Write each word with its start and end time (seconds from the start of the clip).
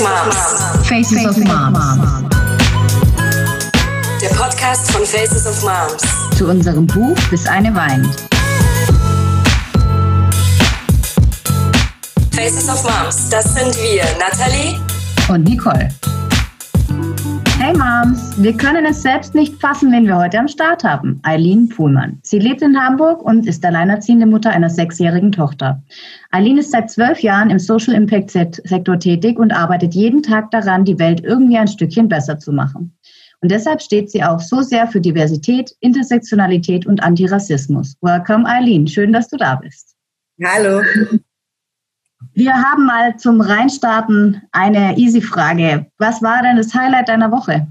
Moms. 0.00 0.88
Faces 0.88 1.26
of 1.26 1.36
Moms. 1.36 1.78
Der 4.22 4.28
Podcast 4.30 4.90
von 4.92 5.04
Faces 5.04 5.46
of 5.46 5.62
Moms. 5.62 6.02
Zu 6.38 6.48
unserem 6.48 6.86
Buch 6.86 7.16
Bis 7.28 7.46
eine 7.46 7.74
weint. 7.74 8.08
Faces 12.32 12.68
of 12.70 12.82
Moms, 12.82 13.28
das 13.28 13.44
sind 13.52 13.76
wir, 13.76 14.04
Nathalie 14.18 14.78
und 15.28 15.44
Nicole. 15.44 15.90
Hey 17.70 17.78
Moms, 17.78 18.42
wir 18.42 18.56
können 18.56 18.84
es 18.84 19.00
selbst 19.00 19.32
nicht 19.32 19.60
fassen, 19.60 19.92
wen 19.92 20.04
wir 20.04 20.16
heute 20.16 20.40
am 20.40 20.48
Start 20.48 20.82
haben. 20.82 21.20
Eileen 21.22 21.68
Puhlmann. 21.68 22.18
Sie 22.24 22.40
lebt 22.40 22.62
in 22.62 22.76
Hamburg 22.76 23.22
und 23.22 23.46
ist 23.46 23.64
alleinerziehende 23.64 24.26
Mutter 24.26 24.50
einer 24.50 24.68
sechsjährigen 24.68 25.30
Tochter. 25.30 25.80
Eileen 26.32 26.58
ist 26.58 26.72
seit 26.72 26.90
zwölf 26.90 27.20
Jahren 27.20 27.48
im 27.48 27.60
Social 27.60 27.94
Impact 27.94 28.32
Sektor 28.32 28.98
tätig 28.98 29.38
und 29.38 29.52
arbeitet 29.52 29.94
jeden 29.94 30.20
Tag 30.20 30.50
daran, 30.50 30.84
die 30.84 30.98
Welt 30.98 31.20
irgendwie 31.22 31.58
ein 31.58 31.68
Stückchen 31.68 32.08
besser 32.08 32.40
zu 32.40 32.52
machen. 32.52 32.98
Und 33.40 33.52
deshalb 33.52 33.80
steht 33.80 34.10
sie 34.10 34.24
auch 34.24 34.40
so 34.40 34.62
sehr 34.62 34.88
für 34.88 35.00
Diversität, 35.00 35.70
Intersektionalität 35.78 36.86
und 36.86 37.04
Antirassismus. 37.04 37.94
Welcome 38.00 38.46
Eileen, 38.46 38.88
schön, 38.88 39.12
dass 39.12 39.28
du 39.28 39.36
da 39.36 39.54
bist. 39.54 39.94
Hallo. 40.44 40.82
Wir 42.34 42.54
haben 42.54 42.86
mal 42.86 43.16
zum 43.16 43.40
Reinstarten 43.40 44.42
eine 44.52 44.96
Easy-Frage. 44.96 45.86
Was 45.98 46.22
war 46.22 46.42
denn 46.42 46.56
das 46.56 46.74
Highlight 46.74 47.08
deiner 47.08 47.30
Woche? 47.30 47.66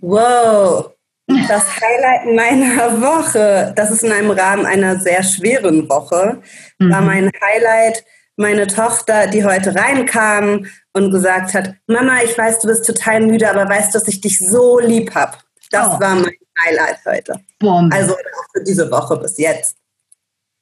Wow, 0.00 0.92
das 1.26 1.64
Highlight 1.80 2.36
meiner 2.36 3.00
Woche, 3.00 3.72
das 3.76 3.90
ist 3.90 4.04
in 4.04 4.12
einem 4.12 4.30
Rahmen 4.30 4.64
einer 4.64 4.98
sehr 5.00 5.22
schweren 5.22 5.88
Woche, 5.88 6.40
mhm. 6.78 6.92
war 6.92 7.00
mein 7.00 7.30
Highlight 7.42 8.04
meine 8.36 8.68
Tochter, 8.68 9.26
die 9.26 9.44
heute 9.44 9.74
reinkam 9.74 10.66
und 10.92 11.10
gesagt 11.10 11.54
hat, 11.54 11.74
Mama, 11.88 12.22
ich 12.22 12.38
weiß, 12.38 12.60
du 12.60 12.68
bist 12.68 12.86
total 12.86 13.20
müde, 13.20 13.50
aber 13.50 13.68
weißt 13.68 13.92
du, 13.92 13.98
dass 13.98 14.08
ich 14.08 14.20
dich 14.20 14.38
so 14.38 14.78
lieb 14.78 15.14
habe. 15.14 15.36
Das 15.70 15.88
oh. 15.88 16.00
war 16.00 16.14
mein 16.14 16.34
Highlight 16.64 16.98
heute. 17.04 17.40
Bombe. 17.58 17.94
Also 17.94 18.14
auch 18.14 18.46
für 18.54 18.62
diese 18.64 18.90
Woche 18.90 19.16
bis 19.16 19.38
jetzt. 19.38 19.76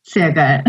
Sehr 0.08 0.32
geil. 0.32 0.62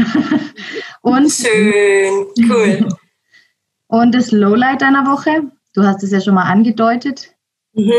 Und 1.02 1.31
schön, 1.31 2.25
cool. 2.49 2.89
Und 3.88 4.16
das 4.16 4.31
Lowlight 4.31 4.81
deiner 4.81 5.05
Woche? 5.05 5.43
Du 5.73 5.83
hast 5.83 6.03
es 6.03 6.11
ja 6.11 6.19
schon 6.19 6.33
mal 6.33 6.52
angedeutet. 6.52 7.33
Mhm. 7.73 7.91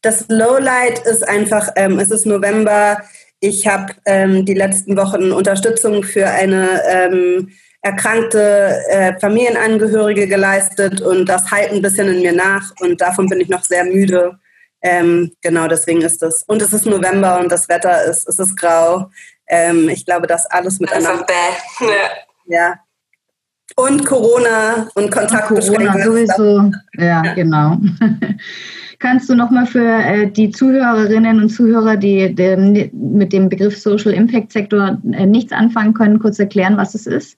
Das 0.00 0.26
Lowlight 0.28 1.00
ist 1.00 1.28
einfach, 1.28 1.70
ähm, 1.76 1.98
es 1.98 2.10
ist 2.10 2.24
November. 2.24 3.02
Ich 3.40 3.66
habe 3.66 3.92
ähm, 4.06 4.44
die 4.44 4.54
letzten 4.54 4.96
Wochen 4.96 5.32
Unterstützung 5.32 6.04
für 6.04 6.28
eine 6.28 6.80
ähm, 6.88 7.50
erkrankte 7.82 8.80
äh, 8.88 9.18
Familienangehörige 9.20 10.26
geleistet 10.28 11.00
und 11.00 11.28
das 11.28 11.50
halt 11.50 11.72
ein 11.72 11.82
bisschen 11.82 12.08
in 12.08 12.22
mir 12.22 12.32
nach 12.32 12.72
und 12.80 13.00
davon 13.00 13.28
bin 13.28 13.40
ich 13.40 13.48
noch 13.48 13.64
sehr 13.64 13.84
müde. 13.84 14.38
Ähm, 14.86 15.32
genau, 15.42 15.66
deswegen 15.66 16.02
ist 16.02 16.22
das. 16.22 16.44
Und 16.44 16.62
es 16.62 16.72
ist 16.72 16.86
November 16.86 17.40
und 17.40 17.50
das 17.50 17.68
Wetter 17.68 18.04
ist, 18.04 18.28
es 18.28 18.38
ist 18.38 18.56
grau. 18.56 19.10
Ähm, 19.48 19.88
ich 19.88 20.04
glaube, 20.04 20.26
das 20.26 20.46
alles 20.46 20.78
miteinander. 20.78 21.24
Bäh. 21.24 21.86
Ja. 22.46 22.74
Und 23.74 24.06
Corona 24.06 24.88
und 24.94 25.10
Kontaktbeschränkungen. 25.10 26.04
Corona 26.04 26.04
sowieso. 26.04 26.70
Ja, 26.94 27.24
ja. 27.24 27.34
genau. 27.34 27.78
Kannst 28.98 29.28
du 29.28 29.34
nochmal 29.34 29.66
für 29.66 29.84
äh, 29.84 30.30
die 30.30 30.50
Zuhörerinnen 30.50 31.42
und 31.42 31.48
Zuhörer, 31.50 31.96
die, 31.96 32.34
die, 32.34 32.90
mit 32.92 33.32
dem 33.32 33.48
Begriff 33.48 33.76
Social 33.78 34.12
Impact 34.12 34.52
Sektor 34.52 34.98
äh, 35.12 35.26
nichts 35.26 35.52
anfangen 35.52 35.92
können, 35.94 36.18
kurz 36.18 36.38
erklären, 36.38 36.76
was 36.76 36.94
es 36.94 37.06
ist? 37.06 37.36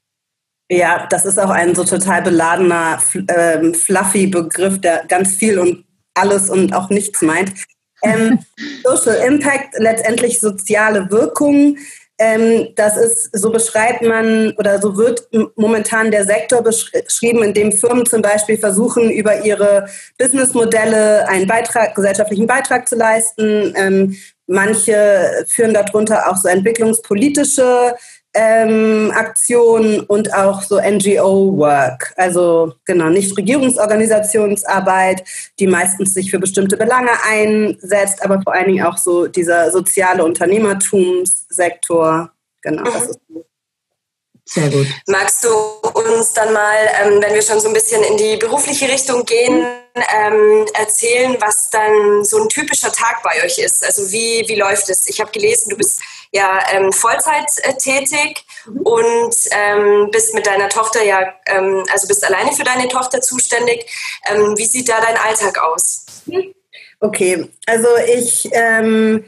Ja, 0.70 1.06
das 1.08 1.24
ist 1.24 1.40
auch 1.40 1.50
ein 1.50 1.74
so 1.74 1.82
total 1.82 2.22
beladener, 2.22 2.98
ähm, 3.28 3.72
fluffy 3.72 4.26
Begriff, 4.26 4.80
der 4.80 5.04
ganz 5.08 5.34
viel 5.34 5.58
und 5.58 5.84
alles 6.18 6.50
und 6.50 6.74
auch 6.74 6.90
nichts 6.90 7.22
meint. 7.22 7.52
Ähm, 8.02 8.38
Social 8.84 9.16
Impact, 9.26 9.74
letztendlich 9.78 10.40
soziale 10.40 11.10
Wirkung. 11.10 11.78
Ähm, 12.20 12.68
das 12.74 12.96
ist, 12.96 13.30
so 13.32 13.50
beschreibt 13.50 14.02
man 14.02 14.52
oder 14.58 14.80
so 14.80 14.96
wird 14.96 15.28
momentan 15.54 16.10
der 16.10 16.24
Sektor 16.24 16.62
beschrieben, 16.62 17.44
in 17.44 17.54
dem 17.54 17.70
Firmen 17.70 18.06
zum 18.06 18.22
Beispiel 18.22 18.58
versuchen, 18.58 19.08
über 19.08 19.44
ihre 19.44 19.88
Businessmodelle 20.18 21.28
einen 21.28 21.46
Beitrag, 21.46 21.94
gesellschaftlichen 21.94 22.48
Beitrag 22.48 22.88
zu 22.88 22.96
leisten. 22.96 23.72
Ähm, 23.76 24.16
manche 24.48 25.44
führen 25.48 25.74
darunter 25.74 26.28
auch 26.28 26.36
so 26.36 26.48
entwicklungspolitische 26.48 27.94
ähm, 28.34 29.10
Aktionen 29.14 30.00
und 30.00 30.34
auch 30.34 30.62
so 30.62 30.78
NGO-Work, 30.80 32.14
also 32.16 32.74
genau, 32.84 33.08
nicht 33.08 33.36
Regierungsorganisationsarbeit, 33.36 35.24
die 35.58 35.66
meistens 35.66 36.14
sich 36.14 36.30
für 36.30 36.38
bestimmte 36.38 36.76
Belange 36.76 37.10
einsetzt, 37.26 38.22
aber 38.22 38.40
vor 38.42 38.52
allen 38.52 38.68
Dingen 38.68 38.84
auch 38.84 38.98
so 38.98 39.26
dieser 39.26 39.72
soziale 39.72 40.24
Unternehmertumssektor. 40.24 42.30
Genau, 42.62 42.82
mhm. 42.82 42.92
das 42.92 43.08
ist 43.08 43.18
sehr 44.50 44.70
gut. 44.70 44.86
Magst 45.06 45.44
du 45.44 45.50
uns 45.50 46.32
dann 46.32 46.54
mal, 46.54 46.76
ähm, 47.02 47.20
wenn 47.20 47.34
wir 47.34 47.42
schon 47.42 47.60
so 47.60 47.68
ein 47.68 47.74
bisschen 47.74 48.02
in 48.02 48.16
die 48.16 48.38
berufliche 48.38 48.88
Richtung 48.88 49.26
gehen, 49.26 49.62
ähm, 49.94 50.66
erzählen, 50.72 51.36
was 51.38 51.68
dann 51.68 52.24
so 52.24 52.42
ein 52.42 52.48
typischer 52.48 52.90
Tag 52.90 53.22
bei 53.22 53.44
euch 53.44 53.58
ist? 53.58 53.84
Also 53.84 54.10
wie, 54.10 54.48
wie 54.48 54.54
läuft 54.54 54.88
es? 54.88 55.06
Ich 55.06 55.20
habe 55.20 55.30
gelesen, 55.30 55.68
du 55.68 55.76
bist 55.76 56.00
ja 56.32 56.60
ähm, 56.72 56.92
Vollzeit 56.92 57.50
äh, 57.62 57.74
tätig 57.74 58.44
mhm. 58.66 58.80
und 58.80 59.34
ähm, 59.50 60.10
bist 60.10 60.34
mit 60.34 60.46
deiner 60.46 60.68
Tochter 60.68 61.02
ja, 61.02 61.34
ähm, 61.46 61.84
also 61.92 62.08
bist 62.08 62.24
alleine 62.24 62.52
für 62.52 62.64
deine 62.64 62.88
Tochter 62.88 63.20
zuständig. 63.20 63.86
Ähm, 64.30 64.56
wie 64.56 64.66
sieht 64.66 64.88
da 64.88 65.00
dein 65.00 65.16
Alltag 65.16 65.62
aus? 65.62 66.06
Okay, 67.00 67.48
also 67.66 67.88
ich 68.16 68.48
ähm, 68.52 69.24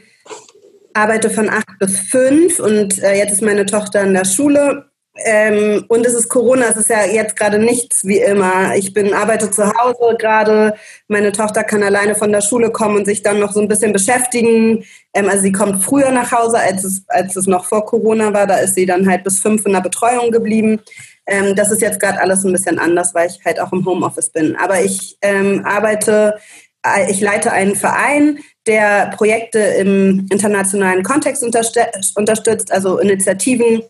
arbeite 0.93 1.29
von 1.29 1.49
acht 1.49 1.79
bis 1.79 1.99
fünf 1.99 2.59
und 2.59 2.99
äh, 2.99 3.15
jetzt 3.15 3.31
ist 3.31 3.41
meine 3.41 3.65
Tochter 3.65 4.01
in 4.01 4.13
der 4.13 4.25
Schule 4.25 4.90
ähm, 5.15 5.83
und 5.89 6.05
es 6.05 6.13
ist 6.13 6.29
Corona, 6.29 6.67
es 6.69 6.77
ist 6.77 6.89
ja 6.89 7.05
jetzt 7.05 7.35
gerade 7.35 7.59
nichts 7.59 8.05
wie 8.05 8.19
immer. 8.19 8.75
Ich 8.75 8.93
bin, 8.93 9.13
arbeite 9.13 9.51
zu 9.51 9.65
Hause 9.73 10.15
gerade, 10.17 10.73
meine 11.09 11.33
Tochter 11.33 11.65
kann 11.65 11.83
alleine 11.83 12.15
von 12.15 12.31
der 12.31 12.39
Schule 12.39 12.71
kommen 12.71 12.95
und 12.95 13.05
sich 13.05 13.21
dann 13.21 13.39
noch 13.39 13.51
so 13.51 13.59
ein 13.59 13.67
bisschen 13.67 13.91
beschäftigen. 13.91 14.85
Ähm, 15.13 15.27
also 15.27 15.41
sie 15.41 15.51
kommt 15.51 15.83
früher 15.83 16.11
nach 16.11 16.31
Hause, 16.31 16.59
als 16.59 16.85
es, 16.85 17.03
als 17.09 17.35
es 17.35 17.45
noch 17.45 17.65
vor 17.65 17.85
Corona 17.85 18.33
war. 18.33 18.47
Da 18.47 18.57
ist 18.57 18.75
sie 18.75 18.85
dann 18.85 19.07
halt 19.09 19.25
bis 19.25 19.39
fünf 19.39 19.65
in 19.65 19.73
der 19.73 19.81
Betreuung 19.81 20.31
geblieben. 20.31 20.79
Ähm, 21.27 21.55
das 21.55 21.71
ist 21.71 21.81
jetzt 21.81 21.99
gerade 21.99 22.21
alles 22.21 22.45
ein 22.45 22.53
bisschen 22.53 22.79
anders, 22.79 23.13
weil 23.13 23.29
ich 23.29 23.43
halt 23.43 23.59
auch 23.59 23.73
im 23.73 23.85
Homeoffice 23.85 24.29
bin. 24.29 24.55
Aber 24.55 24.81
ich 24.81 25.17
ähm, 25.21 25.65
arbeite, 25.65 26.39
äh, 26.85 27.11
ich 27.11 27.19
leite 27.19 27.51
einen 27.51 27.75
Verein, 27.75 28.39
der 28.65 29.11
Projekte 29.17 29.59
im 29.59 30.27
internationalen 30.31 31.03
Kontext 31.03 31.43
unterstützt, 31.43 32.71
also 32.71 32.99
Initiativen 32.99 33.83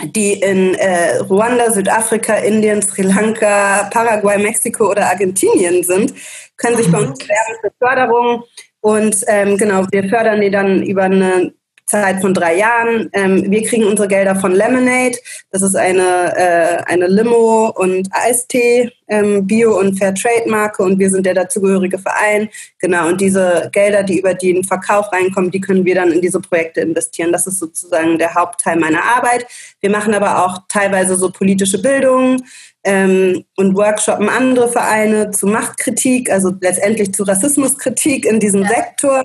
die 0.00 0.34
in 0.34 0.74
äh, 0.74 1.18
Ruanda, 1.18 1.70
Südafrika, 1.70 2.34
Indien, 2.36 2.82
Sri 2.82 3.02
Lanka, 3.02 3.88
Paraguay, 3.92 4.38
Mexiko 4.38 4.90
oder 4.90 5.06
Argentinien 5.06 5.82
sind, 5.84 6.14
können 6.56 6.76
sich 6.76 6.90
bei 6.90 6.98
uns 6.98 7.18
bewerben 7.18 7.54
für 7.60 7.72
Förderung. 7.78 8.44
Und 8.80 9.16
ähm, 9.28 9.56
genau, 9.58 9.84
wir 9.90 10.08
fördern 10.08 10.40
die 10.40 10.50
dann 10.50 10.82
über 10.82 11.04
eine 11.04 11.52
Zeit 11.92 12.22
von 12.22 12.32
drei 12.32 12.56
Jahren. 12.56 13.10
Ähm, 13.12 13.50
wir 13.50 13.62
kriegen 13.64 13.84
unsere 13.84 14.08
Gelder 14.08 14.34
von 14.36 14.52
Lemonade. 14.52 15.18
Das 15.50 15.60
ist 15.60 15.76
eine, 15.76 16.34
äh, 16.36 16.82
eine 16.86 17.06
Limo- 17.06 17.68
und 17.68 18.08
Eistee, 18.12 18.90
ähm, 19.08 19.46
Bio- 19.46 19.78
und 19.78 19.98
Fairtrade-Marke 19.98 20.82
und 20.82 20.98
wir 20.98 21.10
sind 21.10 21.26
der 21.26 21.34
dazugehörige 21.34 21.98
Verein. 21.98 22.48
Genau, 22.78 23.08
und 23.08 23.20
diese 23.20 23.68
Gelder, 23.72 24.02
die 24.04 24.20
über 24.20 24.32
den 24.32 24.64
Verkauf 24.64 25.12
reinkommen, 25.12 25.50
die 25.50 25.60
können 25.60 25.84
wir 25.84 25.94
dann 25.94 26.12
in 26.12 26.22
diese 26.22 26.40
Projekte 26.40 26.80
investieren. 26.80 27.30
Das 27.30 27.46
ist 27.46 27.58
sozusagen 27.58 28.18
der 28.18 28.34
Hauptteil 28.34 28.78
meiner 28.78 29.04
Arbeit. 29.04 29.46
Wir 29.80 29.90
machen 29.90 30.14
aber 30.14 30.46
auch 30.46 30.62
teilweise 30.68 31.16
so 31.16 31.30
politische 31.30 31.82
Bildung, 31.82 32.42
ähm, 32.84 33.44
und 33.56 33.76
workshoppen 33.76 34.28
andere 34.28 34.68
Vereine 34.68 35.30
zu 35.30 35.46
Machtkritik, 35.46 36.32
also 36.32 36.52
letztendlich 36.60 37.14
zu 37.14 37.22
Rassismuskritik 37.22 38.24
in 38.24 38.40
diesem 38.40 38.62
ja. 38.62 38.68
Sektor. 38.70 39.24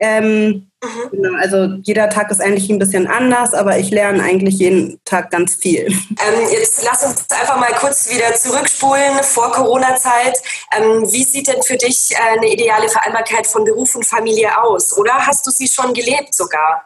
Ähm, 0.00 0.70
Mhm. 0.82 1.10
Genau, 1.10 1.38
also 1.38 1.74
jeder 1.82 2.08
Tag 2.08 2.30
ist 2.30 2.40
eigentlich 2.40 2.70
ein 2.70 2.78
bisschen 2.78 3.06
anders, 3.06 3.52
aber 3.52 3.78
ich 3.78 3.90
lerne 3.90 4.22
eigentlich 4.22 4.54
jeden 4.58 4.98
Tag 5.04 5.30
ganz 5.30 5.56
viel. 5.56 5.86
Ähm, 5.86 6.48
jetzt 6.50 6.82
lass 6.84 7.04
uns 7.04 7.26
einfach 7.28 7.60
mal 7.60 7.72
kurz 7.74 8.10
wieder 8.10 8.34
zurückspulen 8.34 9.22
vor 9.22 9.52
Corona-Zeit. 9.52 10.40
Ähm, 10.74 11.02
wie 11.12 11.22
sieht 11.22 11.48
denn 11.48 11.62
für 11.62 11.76
dich 11.76 12.12
äh, 12.12 12.38
eine 12.38 12.50
ideale 12.50 12.88
Vereinbarkeit 12.88 13.46
von 13.46 13.64
Beruf 13.64 13.94
und 13.94 14.06
Familie 14.06 14.58
aus? 14.62 14.96
Oder 14.96 15.12
hast 15.26 15.46
du 15.46 15.50
sie 15.50 15.68
schon 15.68 15.92
gelebt 15.92 16.34
sogar? 16.34 16.82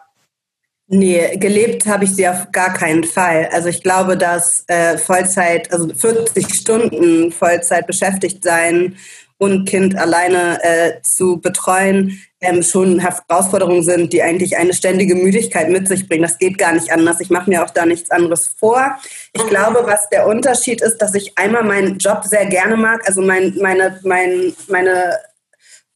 Nee, 0.88 1.36
gelebt 1.36 1.86
habe 1.86 2.04
ich 2.04 2.14
sie 2.16 2.28
auf 2.28 2.50
gar 2.50 2.72
keinen 2.74 3.04
Fall. 3.04 3.48
Also 3.52 3.68
ich 3.68 3.82
glaube, 3.82 4.18
dass 4.18 4.64
äh, 4.66 4.98
Vollzeit, 4.98 5.72
also 5.72 5.88
40 5.94 6.52
Stunden 6.52 7.30
Vollzeit 7.30 7.86
beschäftigt 7.86 8.42
sein 8.42 8.96
und 9.38 9.66
Kind 9.66 9.96
alleine 9.96 10.62
äh, 10.62 11.00
zu 11.02 11.38
betreuen, 11.40 12.20
ähm, 12.44 12.62
schon 12.62 12.98
Herausforderungen 12.98 13.82
sind, 13.82 14.12
die 14.12 14.22
eigentlich 14.22 14.56
eine 14.56 14.72
ständige 14.72 15.14
Müdigkeit 15.14 15.68
mit 15.70 15.88
sich 15.88 16.08
bringen. 16.08 16.22
Das 16.22 16.38
geht 16.38 16.58
gar 16.58 16.72
nicht 16.72 16.92
anders. 16.92 17.20
Ich 17.20 17.30
mache 17.30 17.50
mir 17.50 17.64
auch 17.64 17.70
da 17.70 17.86
nichts 17.86 18.10
anderes 18.10 18.48
vor. 18.58 18.96
Ich 19.32 19.42
mhm. 19.42 19.48
glaube, 19.48 19.80
was 19.84 20.08
der 20.10 20.26
Unterschied 20.26 20.80
ist, 20.80 20.98
dass 20.98 21.14
ich 21.14 21.36
einmal 21.36 21.64
meinen 21.64 21.98
Job 21.98 22.24
sehr 22.24 22.46
gerne 22.46 22.76
mag. 22.76 23.02
Also 23.06 23.22
mein, 23.22 23.56
meine, 23.60 23.98
mein, 24.04 24.54
meine 24.68 25.18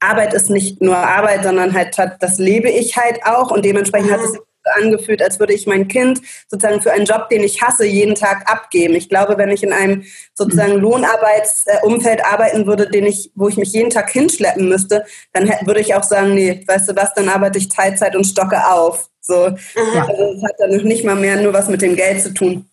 Arbeit 0.00 0.34
ist 0.34 0.50
nicht 0.50 0.80
nur 0.80 0.96
Arbeit, 0.96 1.44
sondern 1.44 1.72
halt 1.72 1.96
das 2.20 2.38
lebe 2.38 2.70
ich 2.70 2.96
halt 2.96 3.24
auch 3.24 3.50
und 3.50 3.64
dementsprechend 3.64 4.10
mhm. 4.10 4.14
hat 4.14 4.20
es 4.20 4.32
sich 4.32 4.40
angefühlt, 4.64 5.22
als 5.22 5.40
würde 5.40 5.54
ich 5.54 5.66
mein 5.66 5.88
Kind 5.88 6.20
sozusagen 6.48 6.82
für 6.82 6.92
einen 6.92 7.06
Job, 7.06 7.28
den 7.28 7.42
ich 7.42 7.62
hasse, 7.62 7.86
jeden 7.86 8.14
Tag 8.14 8.50
abgeben. 8.50 8.94
Ich 8.94 9.08
glaube, 9.08 9.38
wenn 9.38 9.50
ich 9.50 9.62
in 9.62 9.72
einem 9.72 10.04
sozusagen 10.34 10.76
mhm. 10.76 10.82
Lohnarbeitsumfeld 10.82 12.24
arbeiten 12.24 12.66
würde, 12.66 12.88
den 12.88 13.06
ich, 13.06 13.30
wo 13.34 13.48
ich 13.48 13.56
mich 13.56 13.72
jeden 13.72 13.90
Tag 13.90 14.10
hinschleppen 14.10 14.68
müsste, 14.68 15.04
dann 15.32 15.48
würde 15.62 15.80
ich 15.80 15.94
auch 15.94 16.04
sagen, 16.04 16.34
nee, 16.34 16.64
weißt 16.66 16.88
du 16.88 16.96
was, 16.96 17.14
dann 17.14 17.28
arbeite 17.28 17.58
ich 17.58 17.68
Teilzeit 17.68 18.16
und 18.16 18.24
stocke 18.24 18.66
auf. 18.70 19.08
So, 19.20 19.44
also 19.44 19.56
es 19.76 20.42
hat 20.42 20.56
dann 20.58 20.70
nicht 20.84 21.04
mal 21.04 21.16
mehr 21.16 21.36
nur 21.36 21.52
was 21.52 21.68
mit 21.68 21.82
dem 21.82 21.96
Geld 21.96 22.22
zu 22.22 22.32
tun. 22.32 22.68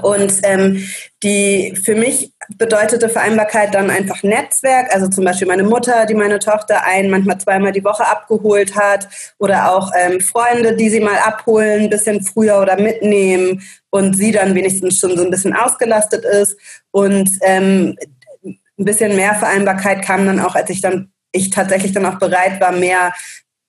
Und 0.00 0.32
ähm, 0.42 0.82
die 1.22 1.78
für 1.84 1.94
mich 1.94 2.32
bedeutete 2.56 3.08
Vereinbarkeit 3.08 3.74
dann 3.74 3.90
einfach 3.90 4.22
Netzwerk, 4.22 4.92
also 4.94 5.08
zum 5.08 5.24
Beispiel 5.24 5.46
meine 5.46 5.62
Mutter, 5.62 6.06
die 6.06 6.14
meine 6.14 6.38
Tochter 6.38 6.84
ein, 6.84 7.10
manchmal 7.10 7.38
zweimal 7.38 7.72
die 7.72 7.84
Woche 7.84 8.06
abgeholt 8.06 8.76
hat. 8.76 9.08
Oder 9.38 9.72
auch 9.72 9.92
ähm, 9.96 10.20
Freunde, 10.20 10.74
die 10.76 10.88
sie 10.88 11.00
mal 11.00 11.18
abholen, 11.18 11.84
ein 11.84 11.90
bisschen 11.90 12.22
früher 12.22 12.60
oder 12.60 12.80
mitnehmen. 12.80 13.62
Und 13.90 14.16
sie 14.16 14.32
dann 14.32 14.54
wenigstens 14.54 14.98
schon 14.98 15.16
so 15.16 15.24
ein 15.24 15.30
bisschen 15.30 15.54
ausgelastet 15.54 16.24
ist. 16.24 16.56
Und 16.90 17.30
ähm, 17.42 17.96
ein 18.44 18.84
bisschen 18.84 19.14
mehr 19.14 19.34
Vereinbarkeit 19.34 20.02
kam 20.02 20.26
dann 20.26 20.40
auch, 20.40 20.54
als 20.54 20.70
ich 20.70 20.80
dann 20.80 21.10
ich 21.34 21.50
tatsächlich 21.50 21.92
dann 21.92 22.06
auch 22.06 22.18
bereit 22.18 22.60
war, 22.60 22.72
mehr 22.72 23.12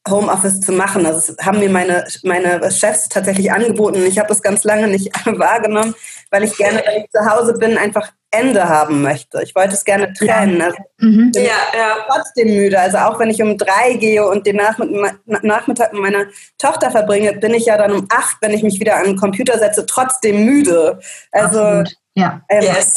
Homeoffice 0.10 0.60
zu 0.62 0.72
machen. 0.72 1.06
Also 1.06 1.34
das 1.34 1.46
haben 1.46 1.60
mir 1.60 1.70
meine, 1.70 2.06
meine 2.24 2.72
Chefs 2.72 3.10
tatsächlich 3.10 3.52
angeboten. 3.52 4.06
Ich 4.06 4.20
habe 4.20 4.28
das 4.28 4.42
ganz 4.42 4.64
lange 4.64 4.88
nicht 4.88 5.10
wahrgenommen, 5.26 5.96
weil 6.32 6.44
ich 6.44 6.56
gerne, 6.58 6.84
wenn 6.86 7.04
ich 7.04 7.10
zu 7.12 7.26
Hause 7.26 7.54
bin, 7.54 7.78
einfach 7.78 8.12
Ende 8.32 8.68
haben 8.68 9.02
möchte. 9.02 9.42
Ich 9.44 9.56
wollte 9.56 9.74
es 9.74 9.86
gerne 9.86 10.14
trennen. 10.14 10.62
Also 10.62 10.78
mhm. 11.00 11.32
bin 11.32 11.44
ja, 11.44 11.78
ja. 11.78 12.06
trotzdem 12.10 12.50
müde. 12.50 12.80
Also 12.80 12.98
auch 12.98 13.20
wenn 13.20 13.30
ich 13.30 13.42
um 13.42 13.58
drei 13.58 13.94
gehe 13.94 14.28
und 14.28 14.46
den 14.46 14.58
Nachmittag 14.58 15.94
mit 15.94 16.02
meiner 16.02 16.26
Tochter 16.58 16.92
verbringe, 16.92 17.34
bin 17.34 17.54
ich 17.54 17.66
ja 17.66 17.78
dann 17.78 17.92
um 17.92 18.08
acht, 18.10 18.38
wenn 18.42 18.54
ich 18.54 18.64
mich 18.64 18.80
wieder 18.80 18.98
an 18.98 19.06
den 19.06 19.18
Computer 19.18 19.58
setze, 19.58 19.86
trotzdem 19.86 20.46
müde. 20.46 21.00
Also 21.32 21.60
Absolut. 21.60 21.96
Ja. 22.18 22.42
Ähm, 22.48 22.64
yes. 22.64 22.96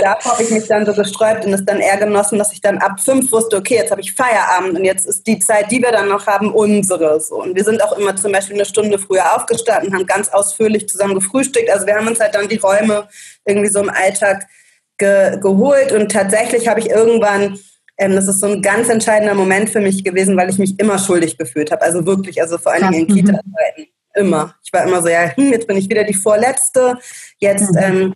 Da, 0.00 0.16
da 0.22 0.30
habe 0.30 0.42
ich 0.42 0.50
mich 0.50 0.66
dann 0.66 0.86
so 0.86 0.94
gesträubt 0.94 1.44
und 1.44 1.52
es 1.52 1.64
dann 1.66 1.80
eher 1.80 1.98
genossen, 1.98 2.38
dass 2.38 2.52
ich 2.52 2.62
dann 2.62 2.78
ab 2.78 2.98
fünf 2.98 3.30
wusste, 3.30 3.58
okay, 3.58 3.76
jetzt 3.76 3.90
habe 3.90 4.00
ich 4.00 4.14
Feierabend 4.14 4.78
und 4.78 4.84
jetzt 4.84 5.06
ist 5.06 5.26
die 5.26 5.38
Zeit, 5.38 5.70
die 5.70 5.82
wir 5.82 5.92
dann 5.92 6.08
noch 6.08 6.26
haben, 6.26 6.50
unsere. 6.52 7.20
So. 7.20 7.42
Und 7.42 7.54
wir 7.54 7.62
sind 7.62 7.84
auch 7.84 7.96
immer 7.98 8.16
zum 8.16 8.32
Beispiel 8.32 8.56
eine 8.56 8.64
Stunde 8.64 8.98
früher 8.98 9.36
aufgestanden, 9.36 9.92
haben 9.92 10.06
ganz 10.06 10.30
ausführlich 10.30 10.88
zusammen 10.88 11.14
gefrühstückt. 11.14 11.70
Also 11.70 11.86
wir 11.86 11.94
haben 11.94 12.06
uns 12.06 12.20
halt 12.20 12.34
dann 12.34 12.48
die 12.48 12.56
Räume 12.56 13.06
irgendwie 13.44 13.68
so 13.68 13.80
im 13.80 13.90
Alltag 13.90 14.46
ge 14.96 15.38
geholt 15.40 15.92
und 15.92 16.10
tatsächlich 16.10 16.68
habe 16.68 16.80
ich 16.80 16.88
irgendwann 16.88 17.58
ähm, 17.96 18.14
das 18.16 18.26
ist 18.26 18.40
so 18.40 18.46
ein 18.46 18.62
ganz 18.62 18.88
entscheidender 18.88 19.34
Moment 19.34 19.70
für 19.70 19.80
mich 19.80 20.02
gewesen, 20.02 20.36
weil 20.36 20.50
ich 20.50 20.58
mich 20.58 20.78
immer 20.80 20.98
schuldig 20.98 21.38
gefühlt 21.38 21.70
habe. 21.70 21.82
Also 21.82 22.04
wirklich, 22.06 22.40
also 22.40 22.58
vor 22.58 22.72
allem 22.72 22.92
in 22.92 23.06
Kita-Zeiten. 23.06 23.88
Immer. 24.16 24.54
Ich 24.64 24.72
war 24.72 24.84
immer 24.84 25.02
so, 25.02 25.08
ja, 25.08 25.30
hm, 25.36 25.52
jetzt 25.52 25.66
bin 25.66 25.76
ich 25.76 25.88
wieder 25.88 26.04
die 26.04 26.14
Vorletzte. 26.14 26.98
Jetzt 27.38 27.72
mhm. 27.72 27.78
ähm, 27.78 28.14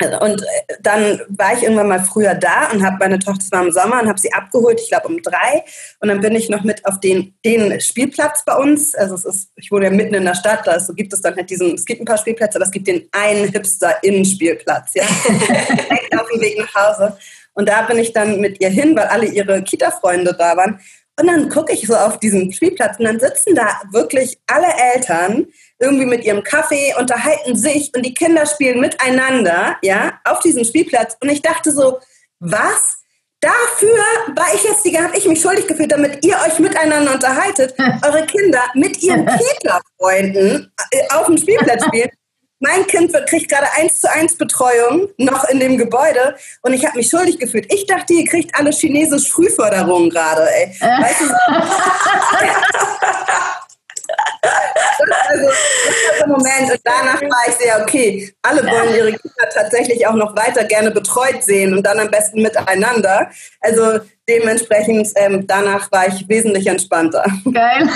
und 0.00 0.42
äh, 0.42 0.74
dann 0.80 1.20
war 1.28 1.54
ich 1.56 1.62
irgendwann 1.62 1.88
mal 1.88 2.02
früher 2.02 2.34
da 2.34 2.70
und 2.72 2.84
habe 2.84 2.96
meine 2.98 3.20
Tochter, 3.20 3.44
es 3.44 3.52
war 3.52 3.64
im 3.64 3.70
Sommer, 3.70 4.02
und 4.02 4.08
habe 4.08 4.18
sie 4.18 4.32
abgeholt, 4.32 4.80
ich 4.80 4.88
glaube 4.88 5.06
um 5.06 5.22
drei. 5.22 5.64
Und 6.00 6.08
dann 6.08 6.20
bin 6.20 6.34
ich 6.34 6.48
noch 6.48 6.64
mit 6.64 6.84
auf 6.84 6.98
den, 6.98 7.34
den 7.44 7.80
Spielplatz 7.80 8.44
bei 8.44 8.56
uns. 8.56 8.94
Also 8.96 9.14
es 9.14 9.24
ist, 9.24 9.50
ich 9.54 9.70
wohne 9.70 9.84
ja 9.84 9.90
mitten 9.92 10.14
in 10.14 10.24
der 10.24 10.34
Stadt, 10.34 10.66
da 10.66 10.80
so 10.80 10.94
gibt 10.94 11.12
es 11.12 11.20
dann 11.20 11.36
halt 11.36 11.48
diesen, 11.48 11.74
es 11.74 11.84
gibt 11.84 12.00
ein 12.00 12.06
paar 12.06 12.18
Spielplätze, 12.18 12.58
aber 12.58 12.64
es 12.64 12.72
gibt 12.72 12.88
den 12.88 13.08
einen 13.12 13.48
Hipster-Innenspielplatz, 13.48 14.94
ja. 14.94 15.04
auf 16.18 16.28
dem 16.28 16.40
Weg 16.40 16.58
nach 16.58 16.74
Hause. 16.74 17.16
Und 17.54 17.68
da 17.68 17.82
bin 17.82 17.98
ich 17.98 18.12
dann 18.12 18.40
mit 18.40 18.60
ihr 18.60 18.70
hin, 18.70 18.96
weil 18.96 19.06
alle 19.06 19.26
ihre 19.26 19.62
Kita-Freunde 19.62 20.34
da 20.36 20.56
waren. 20.56 20.80
Und 21.20 21.28
dann 21.28 21.48
gucke 21.48 21.72
ich 21.72 21.86
so 21.86 21.94
auf 21.94 22.18
diesen 22.18 22.52
Spielplatz 22.52 22.98
und 22.98 23.04
dann 23.04 23.20
sitzen 23.20 23.54
da 23.54 23.80
wirklich 23.92 24.38
alle 24.48 24.66
Eltern 24.94 25.46
irgendwie 25.84 26.06
mit 26.06 26.24
ihrem 26.24 26.42
Kaffee, 26.42 26.94
unterhalten 26.98 27.56
sich 27.56 27.92
und 27.94 28.04
die 28.04 28.14
Kinder 28.14 28.46
spielen 28.46 28.80
miteinander, 28.80 29.76
ja, 29.82 30.18
auf 30.24 30.40
diesem 30.40 30.64
Spielplatz. 30.64 31.16
Und 31.20 31.28
ich 31.30 31.42
dachte 31.42 31.70
so, 31.70 31.98
was? 32.40 32.98
Dafür 33.40 33.98
war 34.34 34.54
ich 34.54 34.64
jetzt 34.64 34.84
die, 34.86 34.98
habe 34.98 35.16
ich 35.18 35.28
mich 35.28 35.40
schuldig 35.40 35.66
gefühlt, 35.66 35.92
damit 35.92 36.24
ihr 36.24 36.34
euch 36.46 36.58
miteinander 36.58 37.12
unterhaltet, 37.12 37.74
eure 38.02 38.24
Kinder 38.24 38.62
mit 38.74 39.02
ihren 39.02 39.26
Kita-Freunden 39.60 40.72
äh, 40.90 41.14
auf 41.14 41.26
dem 41.26 41.36
Spielplatz 41.36 41.84
spielen. 41.84 42.10
Mein 42.60 42.86
Kind 42.86 43.12
kriegt 43.26 43.50
gerade 43.50 43.66
eins 43.76 44.00
zu 44.00 44.10
eins 44.10 44.38
Betreuung 44.38 45.08
noch 45.18 45.44
in 45.50 45.60
dem 45.60 45.76
Gebäude 45.76 46.36
und 46.62 46.72
ich 46.72 46.86
habe 46.86 46.96
mich 46.96 47.10
schuldig 47.10 47.38
gefühlt. 47.38 47.70
Ich 47.70 47.86
dachte, 47.86 48.14
ihr 48.14 48.24
kriegt 48.24 48.54
alle 48.58 48.70
chinesisch 48.70 49.30
Frühförderung 49.30 50.08
gerade, 50.08 50.48
ey. 50.50 50.68
Weißt 50.80 51.20
du, 51.20 51.26
also, 55.28 55.46
das 55.46 55.94
war 55.94 56.18
der 56.18 56.28
Moment. 56.28 56.72
Und 56.72 56.80
danach 56.84 57.20
war 57.22 57.48
ich 57.48 57.54
sehr, 57.54 57.82
okay, 57.82 58.32
alle 58.42 58.62
wollen 58.62 58.94
ihre 58.94 59.12
Kinder 59.12 59.48
tatsächlich 59.52 60.06
auch 60.06 60.14
noch 60.14 60.36
weiter 60.36 60.64
gerne 60.64 60.90
betreut 60.90 61.42
sehen 61.42 61.74
und 61.74 61.84
dann 61.84 61.98
am 61.98 62.10
besten 62.10 62.42
miteinander. 62.42 63.30
Also 63.60 64.00
dementsprechend, 64.28 65.08
ähm, 65.16 65.46
danach 65.46 65.90
war 65.92 66.08
ich 66.08 66.28
wesentlich 66.28 66.66
entspannter. 66.66 67.24
Geil. 67.52 67.88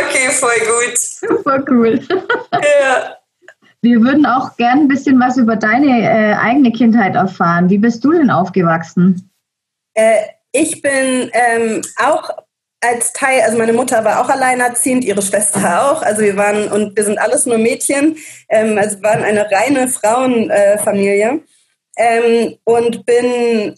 okay, 0.00 0.30
voll 0.30 0.58
gut. 0.58 0.98
Super 0.98 1.64
cool. 1.68 2.00
Ja. 2.52 3.16
Wir 3.82 4.00
würden 4.00 4.26
auch 4.26 4.56
gern 4.56 4.80
ein 4.80 4.88
bisschen 4.88 5.20
was 5.20 5.36
über 5.36 5.54
deine 5.54 6.02
äh, 6.02 6.34
eigene 6.34 6.72
Kindheit 6.72 7.14
erfahren. 7.14 7.70
Wie 7.70 7.78
bist 7.78 8.04
du 8.04 8.12
denn 8.12 8.30
aufgewachsen? 8.30 9.30
Äh, 9.94 10.22
ich 10.50 10.82
bin 10.82 11.30
ähm, 11.32 11.82
auch 11.96 12.30
als 12.86 13.12
Teil, 13.12 13.42
also 13.42 13.58
meine 13.58 13.72
Mutter 13.72 14.04
war 14.04 14.20
auch 14.20 14.28
alleinerziehend, 14.28 15.04
ihre 15.04 15.22
Schwester 15.22 15.90
auch. 15.90 16.02
Also 16.02 16.22
wir 16.22 16.36
waren 16.36 16.70
und 16.70 16.96
wir 16.96 17.04
sind 17.04 17.18
alles 17.18 17.46
nur 17.46 17.58
Mädchen. 17.58 18.16
Ähm, 18.48 18.78
also 18.78 19.02
waren 19.02 19.22
eine 19.22 19.50
reine 19.50 19.88
Frauenfamilie. 19.88 21.40
Äh, 21.96 22.18
ähm, 22.18 22.56
und 22.64 23.06
bin, 23.06 23.74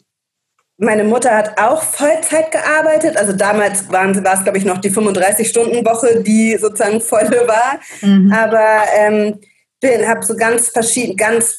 meine 0.76 1.05
Mutter 1.05 1.37
hat 1.37 1.60
auch 1.60 1.82
Vollzeit 1.82 2.50
gearbeitet. 2.50 3.16
Also 3.16 3.32
damals 3.32 3.90
waren, 3.90 4.25
war 4.25 4.34
es, 4.34 4.43
glaube 4.43 4.58
ich, 4.58 4.64
noch 4.64 4.78
die 4.78 4.90
35-Stunden-Woche, 4.90 6.22
die 6.22 6.56
sozusagen 6.56 7.00
volle 7.00 7.46
war. 7.46 7.81
Mhm. 8.00 8.32
Aber 8.32 8.82
ähm, 8.96 9.40
habe 10.06 10.25
so 10.25 10.37
ganz 10.37 10.69
verschiedene, 10.69 11.16
ganz 11.16 11.59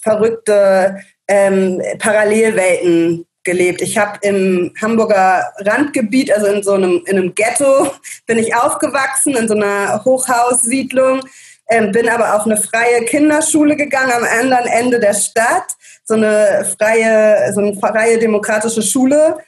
verrückte 0.00 0.98
ähm, 1.28 1.80
Parallelwelten 1.98 3.26
gelebt. 3.44 3.82
Ich 3.82 3.98
habe 3.98 4.18
im 4.22 4.72
Hamburger 4.80 5.52
Randgebiet, 5.58 6.32
also 6.32 6.46
in 6.46 6.62
so 6.62 6.72
einem, 6.72 7.02
in 7.06 7.18
einem 7.18 7.34
Ghetto, 7.34 7.90
bin 8.26 8.38
ich 8.38 8.54
aufgewachsen, 8.54 9.36
in 9.36 9.48
so 9.48 9.54
einer 9.54 10.04
Hochhaussiedlung, 10.04 11.20
ähm, 11.68 11.92
bin 11.92 12.08
aber 12.08 12.36
auf 12.36 12.46
eine 12.46 12.56
freie 12.56 13.04
Kinderschule 13.04 13.76
gegangen 13.76 14.12
am 14.12 14.24
anderen 14.24 14.66
Ende 14.66 15.00
der 15.00 15.14
Stadt, 15.14 15.76
so 16.04 16.14
eine 16.14 16.66
freie, 16.78 17.52
so 17.52 17.60
eine 17.60 17.74
freie 17.74 18.18
demokratische 18.18 18.82
Schule. 18.82 19.38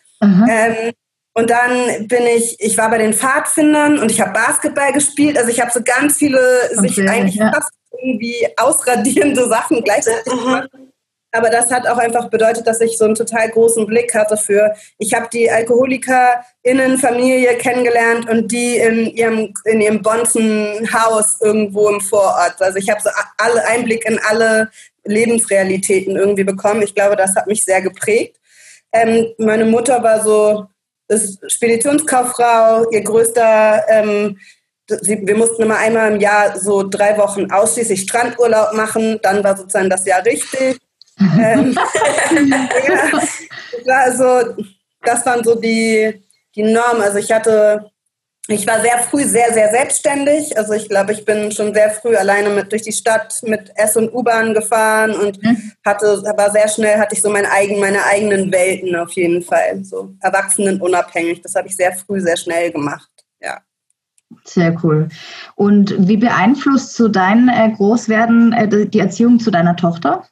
Ähm, 0.48 0.92
und 1.34 1.50
dann 1.50 2.06
bin 2.06 2.22
ich, 2.36 2.56
ich 2.60 2.78
war 2.78 2.88
bei 2.90 2.98
den 2.98 3.12
Pfadfindern 3.12 3.98
und 3.98 4.10
ich 4.10 4.20
habe 4.20 4.32
Basketball 4.32 4.92
gespielt. 4.92 5.36
Also 5.36 5.50
ich 5.50 5.60
habe 5.60 5.70
so 5.72 5.80
ganz 5.82 6.16
viele 6.16 6.40
okay, 6.76 6.88
sich 6.88 7.10
eigentlich 7.10 7.34
ja. 7.34 7.52
fast 7.52 7.70
irgendwie 7.92 8.46
ausradierende 8.56 9.48
Sachen 9.48 9.82
gleichzeitig 9.82 10.32
gemacht. 10.32 10.68
Aber 11.34 11.50
das 11.50 11.70
hat 11.72 11.88
auch 11.88 11.98
einfach 11.98 12.28
bedeutet, 12.28 12.68
dass 12.68 12.80
ich 12.80 12.96
so 12.96 13.06
einen 13.06 13.16
total 13.16 13.50
großen 13.50 13.84
Blick 13.86 14.14
hatte 14.14 14.36
für, 14.36 14.72
ich 14.98 15.14
habe 15.14 15.26
die 15.32 15.50
AlkoholikerInnen-Familie 15.50 17.56
kennengelernt 17.56 18.30
und 18.30 18.52
die 18.52 18.76
in 18.76 19.06
ihrem, 19.06 19.52
in 19.64 19.80
ihrem 19.80 20.00
Bonzenhaus 20.00 21.40
irgendwo 21.40 21.88
im 21.88 22.00
Vorort. 22.00 22.62
Also 22.62 22.78
ich 22.78 22.88
habe 22.88 23.00
so 23.02 23.10
alle 23.36 23.66
Einblick 23.66 24.08
in 24.08 24.20
alle 24.20 24.70
Lebensrealitäten 25.02 26.14
irgendwie 26.14 26.44
bekommen. 26.44 26.82
Ich 26.82 26.94
glaube, 26.94 27.16
das 27.16 27.34
hat 27.34 27.48
mich 27.48 27.64
sehr 27.64 27.82
geprägt. 27.82 28.36
Ähm, 28.92 29.26
meine 29.38 29.64
Mutter 29.64 30.04
war 30.04 30.22
so 30.22 30.66
ist 31.08 31.40
Speditionskauffrau, 31.50 32.88
ihr 32.90 33.02
größter 33.02 33.82
ähm, 33.88 34.38
wir 34.86 35.36
mussten 35.36 35.62
immer 35.62 35.78
einmal 35.78 36.12
im 36.12 36.20
Jahr 36.20 36.60
so 36.60 36.88
drei 36.88 37.18
Wochen 37.18 37.50
ausschließlich 37.50 38.02
Strandurlaub 38.02 38.74
machen. 38.74 39.18
Dann 39.22 39.42
war 39.42 39.56
sozusagen 39.56 39.88
das 39.88 40.04
Jahr 40.04 40.22
richtig 40.24 40.78
ähm, 41.18 41.74
ja, 42.48 43.10
das, 43.12 43.46
war 43.86 44.12
so, 44.12 44.64
das 45.02 45.26
waren 45.26 45.44
so 45.44 45.54
die, 45.54 46.22
die 46.54 46.62
Normen. 46.62 47.02
Also 47.02 47.18
ich 47.18 47.30
hatte 47.30 47.90
ich 48.46 48.66
war 48.66 48.80
sehr 48.82 48.98
früh 48.98 49.24
sehr, 49.24 49.54
sehr 49.54 49.70
selbstständig. 49.70 50.56
Also 50.58 50.74
ich 50.74 50.88
glaube, 50.88 51.12
ich 51.12 51.24
bin 51.24 51.50
schon 51.50 51.72
sehr 51.72 51.90
früh 51.90 52.14
alleine 52.14 52.50
mit 52.50 52.70
durch 52.70 52.82
die 52.82 52.92
Stadt 52.92 53.40
mit 53.44 53.72
S- 53.74 53.96
und 53.96 54.12
U-Bahn 54.12 54.52
gefahren 54.52 55.12
und 55.12 55.42
mhm. 55.42 55.72
hatte, 55.84 56.22
aber 56.28 56.50
sehr 56.50 56.68
schnell 56.68 56.98
hatte 56.98 57.14
ich 57.14 57.22
so 57.22 57.30
mein 57.30 57.46
eigen, 57.46 57.80
meine 57.80 58.04
eigenen 58.04 58.52
Welten 58.52 58.94
auf 58.96 59.12
jeden 59.12 59.40
Fall. 59.40 59.82
So 59.82 60.14
erwachsenenunabhängig. 60.20 61.40
Das 61.40 61.54
habe 61.54 61.68
ich 61.68 61.76
sehr 61.76 61.92
früh, 61.92 62.20
sehr 62.20 62.36
schnell 62.36 62.70
gemacht. 62.70 63.08
Ja. 63.40 63.60
Sehr 64.44 64.76
cool. 64.82 65.08
Und 65.54 65.94
wie 66.06 66.18
beeinflusst 66.18 66.96
so 66.96 67.08
dein 67.08 67.48
äh, 67.48 67.70
Großwerden 67.74 68.52
äh, 68.52 68.86
die 68.86 68.98
Erziehung 68.98 69.40
zu 69.40 69.50
deiner 69.50 69.76
Tochter? 69.76 70.26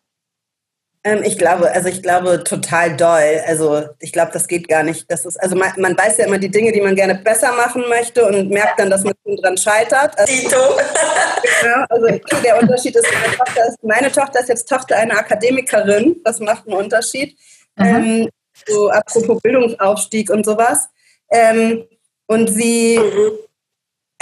Ähm, 1.05 1.23
ich 1.25 1.37
glaube, 1.37 1.71
also 1.73 1.89
ich 1.89 2.03
glaube 2.03 2.45
total 2.45 2.97
doll. 2.97 3.43
Also 3.47 3.83
ich 3.99 4.13
glaube, 4.13 4.31
das 4.33 4.47
geht 4.47 4.69
gar 4.69 4.83
nicht. 4.85 5.11
Das 5.11 5.25
ist, 5.27 5.37
also 5.37 5.57
man, 5.57 5.73
man, 5.79 5.99
weiß 5.99 6.19
ja 6.19 6.27
immer 6.27 6.39
die 6.39 6.51
Dinge, 6.51 6.71
die 6.71 6.81
man 6.81 6.95
gerne 6.95 7.17
besser 7.17 7.53
machen 7.53 7.85
möchte 7.89 8.25
und 8.25 8.51
merkt 8.51 8.79
dann, 8.79 8.89
dass 8.89 9.03
man 9.03 9.15
dran 9.25 9.57
scheitert. 9.57 10.17
Also, 10.17 10.33
Tito. 10.33 10.57
ja, 11.65 11.87
also 11.89 12.07
der 12.45 12.61
Unterschied 12.61 12.95
ist 12.95 13.07
meine, 13.13 13.37
Tochter 13.37 13.69
ist, 13.69 13.83
meine 13.83 14.13
Tochter 14.13 14.41
ist 14.41 14.49
jetzt 14.49 14.69
Tochter 14.69 14.97
einer 14.97 15.19
Akademikerin. 15.19 16.21
Das 16.25 16.39
macht 16.39 16.69
einen 16.69 16.77
Unterschied. 16.77 17.37
Ähm, 17.79 18.29
so 18.67 18.91
apropos 18.91 19.41
Bildungsaufstieg 19.43 20.31
und 20.31 20.45
sowas. 20.45 20.89
Ähm, 21.31 21.85
und 22.27 22.49
sie, 22.49 22.99
mhm. 22.99 23.33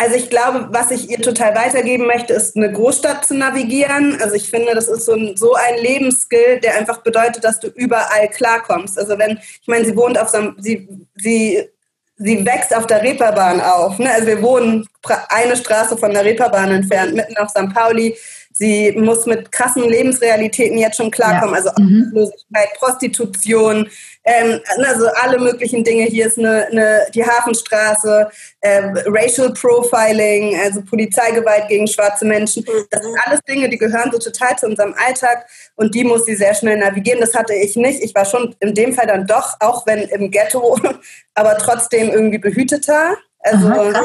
Also 0.00 0.16
ich 0.16 0.30
glaube, 0.30 0.68
was 0.70 0.90
ich 0.90 1.10
ihr 1.10 1.20
total 1.20 1.54
weitergeben 1.54 2.06
möchte, 2.06 2.32
ist 2.32 2.56
eine 2.56 2.72
Großstadt 2.72 3.26
zu 3.26 3.34
navigieren. 3.34 4.18
Also 4.22 4.34
ich 4.34 4.48
finde, 4.48 4.74
das 4.74 4.88
ist 4.88 5.04
so 5.04 5.12
ein, 5.12 5.36
so 5.36 5.52
ein 5.52 5.76
Lebensskill, 5.76 6.58
der 6.60 6.78
einfach 6.78 7.02
bedeutet, 7.02 7.44
dass 7.44 7.60
du 7.60 7.68
überall 7.68 8.28
klarkommst. 8.28 8.98
Also 8.98 9.18
wenn, 9.18 9.32
ich 9.60 9.68
meine, 9.68 9.84
sie 9.84 9.94
wohnt 9.94 10.18
auf 10.18 10.30
so 10.30 10.38
einem, 10.38 10.56
sie, 10.58 10.88
sie, 11.16 11.68
sie 12.16 12.46
wächst 12.46 12.74
auf 12.74 12.86
der 12.86 13.02
Reeperbahn 13.02 13.60
auf. 13.60 13.98
Ne? 13.98 14.10
Also 14.10 14.26
wir 14.26 14.40
wohnen 14.40 14.86
eine 15.28 15.54
Straße 15.54 15.98
von 15.98 16.14
der 16.14 16.24
Reeperbahn 16.24 16.70
entfernt, 16.70 17.14
mitten 17.14 17.36
auf 17.36 17.50
St. 17.50 17.68
Pauli. 17.74 18.16
Sie 18.52 18.92
muss 18.92 19.26
mit 19.26 19.52
krassen 19.52 19.82
Lebensrealitäten 19.82 20.78
jetzt 20.78 20.96
schon 20.96 21.10
klarkommen. 21.10 21.54
Ja. 21.54 21.60
Also. 21.60 21.70
Obdachlosigkeit, 21.70 22.68
mhm. 22.72 22.78
Prostitution, 22.78 23.90
ähm, 24.24 24.60
also 24.84 25.06
alle 25.22 25.38
möglichen 25.38 25.82
Dinge. 25.82 26.04
Hier 26.04 26.26
ist 26.26 26.38
eine, 26.38 26.66
eine 26.66 27.06
die 27.14 27.24
Hafenstraße, 27.24 28.30
äh, 28.60 28.82
Racial 29.06 29.52
Profiling, 29.52 30.58
also 30.60 30.82
Polizeigewalt 30.82 31.68
gegen 31.68 31.86
schwarze 31.86 32.26
Menschen. 32.26 32.64
Das 32.90 33.02
sind 33.02 33.16
alles 33.24 33.40
Dinge, 33.48 33.68
die 33.68 33.78
gehören 33.78 34.10
so 34.12 34.18
total 34.18 34.56
zu 34.58 34.66
unserem 34.66 34.94
Alltag 34.94 35.46
und 35.76 35.94
die 35.94 36.04
muss 36.04 36.26
sie 36.26 36.36
sehr 36.36 36.54
schnell 36.54 36.78
navigieren. 36.78 37.20
Das 37.20 37.34
hatte 37.34 37.54
ich 37.54 37.76
nicht. 37.76 38.02
Ich 38.02 38.14
war 38.14 38.24
schon 38.24 38.54
in 38.60 38.74
dem 38.74 38.92
Fall 38.92 39.06
dann 39.06 39.26
doch, 39.26 39.56
auch 39.60 39.86
wenn 39.86 40.00
im 40.00 40.30
Ghetto, 40.30 40.78
aber 41.34 41.56
trotzdem 41.56 42.10
irgendwie 42.10 42.38
behüteter. 42.38 43.16
Also 43.38 43.68
Aha, 43.68 44.04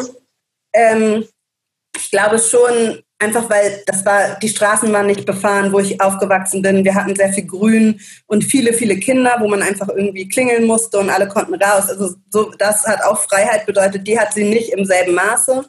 ähm, 0.74 1.28
ich 1.96 2.12
glaube 2.12 2.40
schon, 2.40 3.04
Einfach 3.18 3.50
weil 3.50 3.82
das 3.86 4.06
war, 4.06 4.38
die 4.42 4.50
Straßen 4.50 4.92
waren 4.92 5.08
nicht 5.08 5.26
befahren, 5.26 5.72
wo 5.72 5.80
ich 5.80 6.02
aufgewachsen 6.02 6.62
bin. 6.62 6.84
Wir 6.84 6.96
hatten 6.96 7.16
sehr 7.16 7.32
viel 7.32 7.46
Grün 7.46 8.00
und 8.28 8.44
viele, 8.44 8.74
viele 8.74 8.98
Kinder, 8.98 9.38
wo 9.40 9.48
man 9.48 9.62
einfach 9.62 9.88
irgendwie 9.88 10.28
klingeln 10.28 10.66
musste 10.66 11.00
und 11.00 11.10
alle 11.10 11.28
konnten 11.30 11.56
raus. 11.56 11.90
Also 11.90 12.16
so, 12.30 12.52
das 12.60 12.86
hat 12.86 13.04
auch 13.04 13.20
Freiheit 13.20 13.66
bedeutet. 13.66 14.06
Die 14.06 14.20
hat 14.20 14.34
sie 14.34 14.44
nicht 14.44 14.74
im 14.74 14.84
selben 14.84 15.16
Maße. 15.16 15.66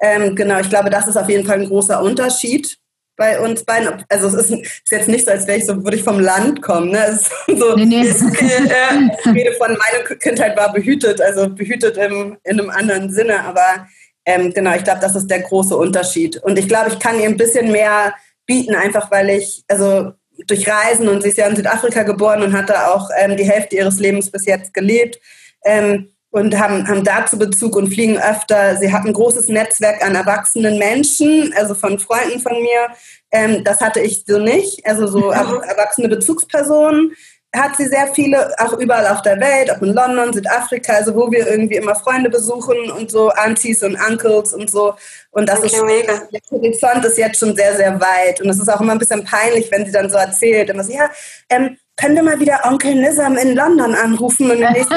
Ähm, 0.00 0.34
genau, 0.34 0.58
ich 0.60 0.70
glaube, 0.70 0.88
das 0.88 1.06
ist 1.06 1.18
auf 1.18 1.28
jeden 1.28 1.46
Fall 1.46 1.60
ein 1.60 1.68
großer 1.68 2.02
Unterschied 2.02 2.78
bei 3.20 3.38
uns 3.38 3.62
beiden. 3.64 4.02
Also 4.08 4.28
es 4.28 4.34
ist, 4.34 4.50
ist 4.50 4.90
jetzt 4.90 5.08
nicht 5.08 5.26
so, 5.26 5.30
als 5.32 5.46
wäre 5.46 5.58
ich 5.58 5.66
so, 5.66 5.84
würde 5.84 5.98
ich 5.98 6.02
vom 6.02 6.18
Land 6.18 6.62
kommen. 6.62 6.92
Ne? 6.92 7.04
Es 7.06 7.30
ist 7.46 7.58
so, 7.58 7.76
nee, 7.76 7.84
nee. 7.84 8.08
Ich, 8.08 8.22
äh, 8.22 9.30
rede 9.30 9.52
von 9.58 9.76
meiner 9.76 10.16
Kindheit 10.16 10.56
war 10.56 10.72
behütet, 10.72 11.20
also 11.20 11.50
behütet 11.50 11.98
im, 11.98 12.38
in 12.44 12.58
einem 12.58 12.70
anderen 12.70 13.12
Sinne, 13.12 13.44
aber 13.44 13.86
ähm, 14.24 14.52
genau, 14.52 14.74
ich 14.74 14.84
glaube, 14.84 15.00
das 15.00 15.16
ist 15.16 15.28
der 15.28 15.40
große 15.40 15.76
Unterschied. 15.76 16.36
Und 16.38 16.58
ich 16.58 16.68
glaube, 16.68 16.90
ich 16.90 16.98
kann 16.98 17.18
ihr 17.18 17.26
ein 17.26 17.36
bisschen 17.36 17.72
mehr 17.72 18.14
bieten, 18.46 18.74
einfach 18.74 19.10
weil 19.10 19.30
ich, 19.30 19.64
also 19.68 20.12
durch 20.46 20.66
Reisen 20.68 21.08
und 21.08 21.22
sie 21.22 21.28
ist 21.28 21.38
ja 21.38 21.46
in 21.46 21.56
Südafrika 21.56 22.02
geboren 22.02 22.42
und 22.42 22.52
hat 22.52 22.70
da 22.70 22.88
auch 22.88 23.10
ähm, 23.18 23.36
die 23.36 23.44
Hälfte 23.44 23.76
ihres 23.76 23.98
Lebens 23.98 24.30
bis 24.30 24.46
jetzt 24.46 24.72
gelebt 24.72 25.20
ähm, 25.64 26.08
und 26.30 26.58
haben, 26.58 26.88
haben 26.88 27.04
dazu 27.04 27.38
Bezug 27.38 27.76
und 27.76 27.92
fliegen 27.92 28.18
öfter. 28.18 28.76
Sie 28.76 28.92
hat 28.92 29.04
ein 29.04 29.12
großes 29.12 29.48
Netzwerk 29.48 30.04
an 30.04 30.14
erwachsenen 30.14 30.78
Menschen, 30.78 31.52
also 31.56 31.74
von 31.74 31.98
Freunden 31.98 32.40
von 32.40 32.60
mir. 32.60 32.88
Ähm, 33.32 33.64
das 33.64 33.80
hatte 33.80 34.00
ich 34.00 34.24
so 34.26 34.38
nicht, 34.38 34.86
also 34.86 35.06
so 35.06 35.26
mhm. 35.26 35.32
erwachsene 35.32 36.08
Bezugspersonen 36.08 37.12
hat 37.54 37.76
sie 37.76 37.86
sehr 37.86 38.06
viele, 38.14 38.54
auch 38.58 38.74
überall 38.74 39.08
auf 39.08 39.22
der 39.22 39.40
Welt, 39.40 39.72
auch 39.72 39.82
in 39.82 39.92
London, 39.92 40.32
Südafrika, 40.32 40.92
also 40.94 41.14
wo 41.14 41.30
wir 41.32 41.48
irgendwie 41.48 41.76
immer 41.76 41.96
Freunde 41.96 42.30
besuchen 42.30 42.90
und 42.92 43.10
so 43.10 43.30
Aunties 43.30 43.82
und 43.82 43.96
Uncles 43.96 44.54
und 44.54 44.70
so. 44.70 44.94
Und 45.32 45.48
das 45.48 45.58
okay, 45.58 45.66
ist, 45.66 45.82
mega. 45.84 46.20
der 46.32 46.40
Horizont 46.50 47.04
ist 47.04 47.18
jetzt 47.18 47.40
schon 47.40 47.56
sehr, 47.56 47.76
sehr 47.76 48.00
weit. 48.00 48.40
Und 48.40 48.48
es 48.50 48.60
ist 48.60 48.68
auch 48.68 48.80
immer 48.80 48.92
ein 48.92 48.98
bisschen 48.98 49.24
peinlich, 49.24 49.70
wenn 49.72 49.84
sie 49.84 49.92
dann 49.92 50.08
so 50.08 50.16
erzählt, 50.16 50.70
immer 50.70 50.84
so, 50.84 50.92
ja, 50.92 51.10
ähm, 51.48 51.76
können 52.00 52.16
wir 52.16 52.22
mal 52.22 52.40
wieder 52.40 52.60
Onkel 52.64 52.94
Nizam 52.94 53.36
in 53.36 53.54
London 53.54 53.94
anrufen 53.94 54.50
und 54.50 54.58
nächsten 54.72 54.94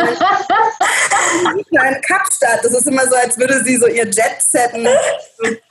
Mal 1.43 1.93
in 1.95 2.01
Kapstadt. 2.01 2.63
Das 2.63 2.71
ist 2.71 2.87
immer 2.87 3.05
so, 3.07 3.15
als 3.15 3.37
würde 3.37 3.61
sie 3.63 3.77
so 3.77 3.87
ihr 3.87 4.05
Jet-Setten 4.05 4.87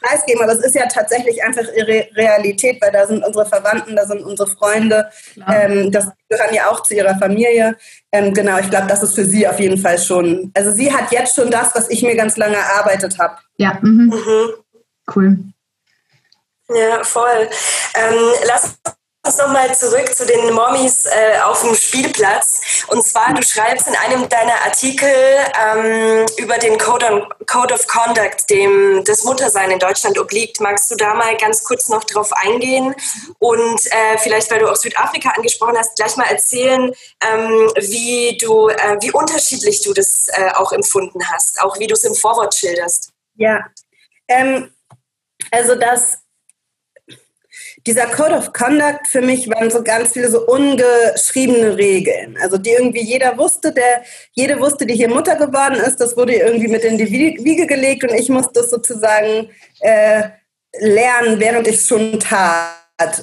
preisgeben. 0.01 0.43
Aber 0.43 0.53
es 0.53 0.65
ist 0.65 0.75
ja 0.75 0.87
tatsächlich 0.87 1.43
einfach 1.43 1.65
ihre 1.75 2.07
Realität, 2.15 2.81
weil 2.83 2.93
da 2.93 3.07
sind 3.07 3.25
unsere 3.25 3.47
Verwandten, 3.47 3.97
da 3.97 4.05
sind 4.07 4.23
unsere 4.23 4.49
Freunde. 4.51 5.11
Ähm, 5.49 5.91
das 5.91 6.09
gehören 6.29 6.55
ja 6.55 6.71
auch 6.71 6.83
zu 6.83 6.95
ihrer 6.95 7.17
Familie. 7.19 7.77
Ähm, 8.11 8.35
genau, 8.35 8.59
ich 8.59 8.69
glaube, 8.69 8.89
das 8.89 9.03
ist 9.03 9.15
für 9.15 9.25
sie 9.25 9.49
auf 9.49 9.59
jeden 9.59 9.79
Fall 9.79 9.99
schon. 9.99 10.51
Also 10.55 10.71
sie 10.73 10.93
hat 10.93 11.13
jetzt 11.13 11.35
schon 11.35 11.51
das, 11.51 11.75
was 11.75 11.89
ich 11.89 12.03
mir 12.03 12.15
ganz 12.15 12.37
lange 12.37 12.57
erarbeitet 12.57 13.19
habe. 13.19 13.37
Ja, 13.57 13.79
mhm. 13.81 14.13
Mhm. 14.15 14.51
cool. 15.15 15.39
Ja, 16.69 17.05
voll. 17.05 17.49
Ähm, 17.95 18.33
lass 18.47 18.77
uns 19.25 19.39
nochmal 19.39 19.73
zurück 19.77 20.13
zu 20.15 20.27
den 20.27 20.53
Mommies 20.53 21.07
äh, 21.07 21.39
auf 21.45 21.63
dem 21.63 21.77
Spielplatz. 21.77 22.61
Und 22.89 23.07
zwar, 23.07 23.33
du 23.33 23.43
schreibst 23.43 23.87
in 23.87 23.95
einem 23.95 24.29
deiner 24.29 24.65
Artikel 24.65 25.09
ähm, 25.09 26.27
über 26.39 26.59
den 26.59 26.77
Code, 26.77 27.07
on, 27.07 27.47
Code 27.47 27.73
of 27.73 27.87
Conduct, 27.87 28.51
dem 28.51 29.05
das 29.05 29.23
Muttersein 29.23 29.71
in 29.71 29.79
Deutschland 29.79 30.19
obliegt. 30.19 30.61
Magst 30.61 30.91
du 30.91 30.97
da 30.97 31.15
mal 31.15 31.37
ganz 31.37 31.63
kurz 31.63 31.89
noch 31.89 32.03
drauf 32.03 32.33
eingehen 32.33 32.95
und 33.39 33.87
äh, 33.93 34.19
vielleicht, 34.19 34.51
weil 34.51 34.59
du 34.59 34.69
auch 34.69 34.77
Südafrika 34.77 35.31
angesprochen 35.31 35.79
hast, 35.79 35.95
gleich 35.97 36.17
mal 36.17 36.27
erzählen, 36.27 36.93
ähm, 37.25 37.71
wie 37.77 38.37
du, 38.39 38.69
äh, 38.71 38.97
wie 39.01 39.13
unterschiedlich 39.13 39.83
du 39.83 39.93
das 39.93 40.29
äh, 40.33 40.51
auch 40.55 40.73
empfunden 40.73 41.21
hast, 41.31 41.61
auch 41.63 41.79
wie 41.79 41.87
du 41.87 41.95
es 41.95 42.05
im 42.05 42.15
Vorwort 42.15 42.57
schilderst. 42.57 43.13
Ja, 43.37 43.67
ähm, 44.27 44.75
also 45.53 45.77
das 45.77 46.22
dieser 47.87 48.07
Code 48.07 48.35
of 48.35 48.53
Conduct 48.53 49.09
für 49.09 49.21
mich 49.21 49.49
waren 49.49 49.71
so 49.71 49.83
ganz 49.83 50.13
viele 50.13 50.31
so 50.31 50.47
ungeschriebene 50.47 51.77
Regeln. 51.77 52.37
Also 52.41 52.59
die 52.59 52.71
irgendwie 52.71 53.03
jeder 53.03 53.37
wusste, 53.37 53.73
der, 53.73 54.03
jede 54.33 54.61
wusste, 54.61 54.87
die 54.87 54.95
hier 54.95 55.09
Mutter 55.09 55.37
geworden 55.37 55.77
ist, 55.77 56.01
das 56.01 56.17
wurde 56.17 56.35
irgendwie 56.35 56.69
mit 56.69 56.85
in 56.85 56.99
die 56.99 57.11
Wiege 57.11 57.67
gelegt 57.67 58.05
und 58.05 58.15
ich 58.15 58.29
musste 58.29 58.61
das 58.61 58.71
sozusagen 58.71 59.51
äh, 59.81 60.23
lernen, 60.79 61.41
während 61.41 61.67
ich 61.67 61.77
es 61.77 61.89
schon 61.89 62.19
tat. 62.21 62.71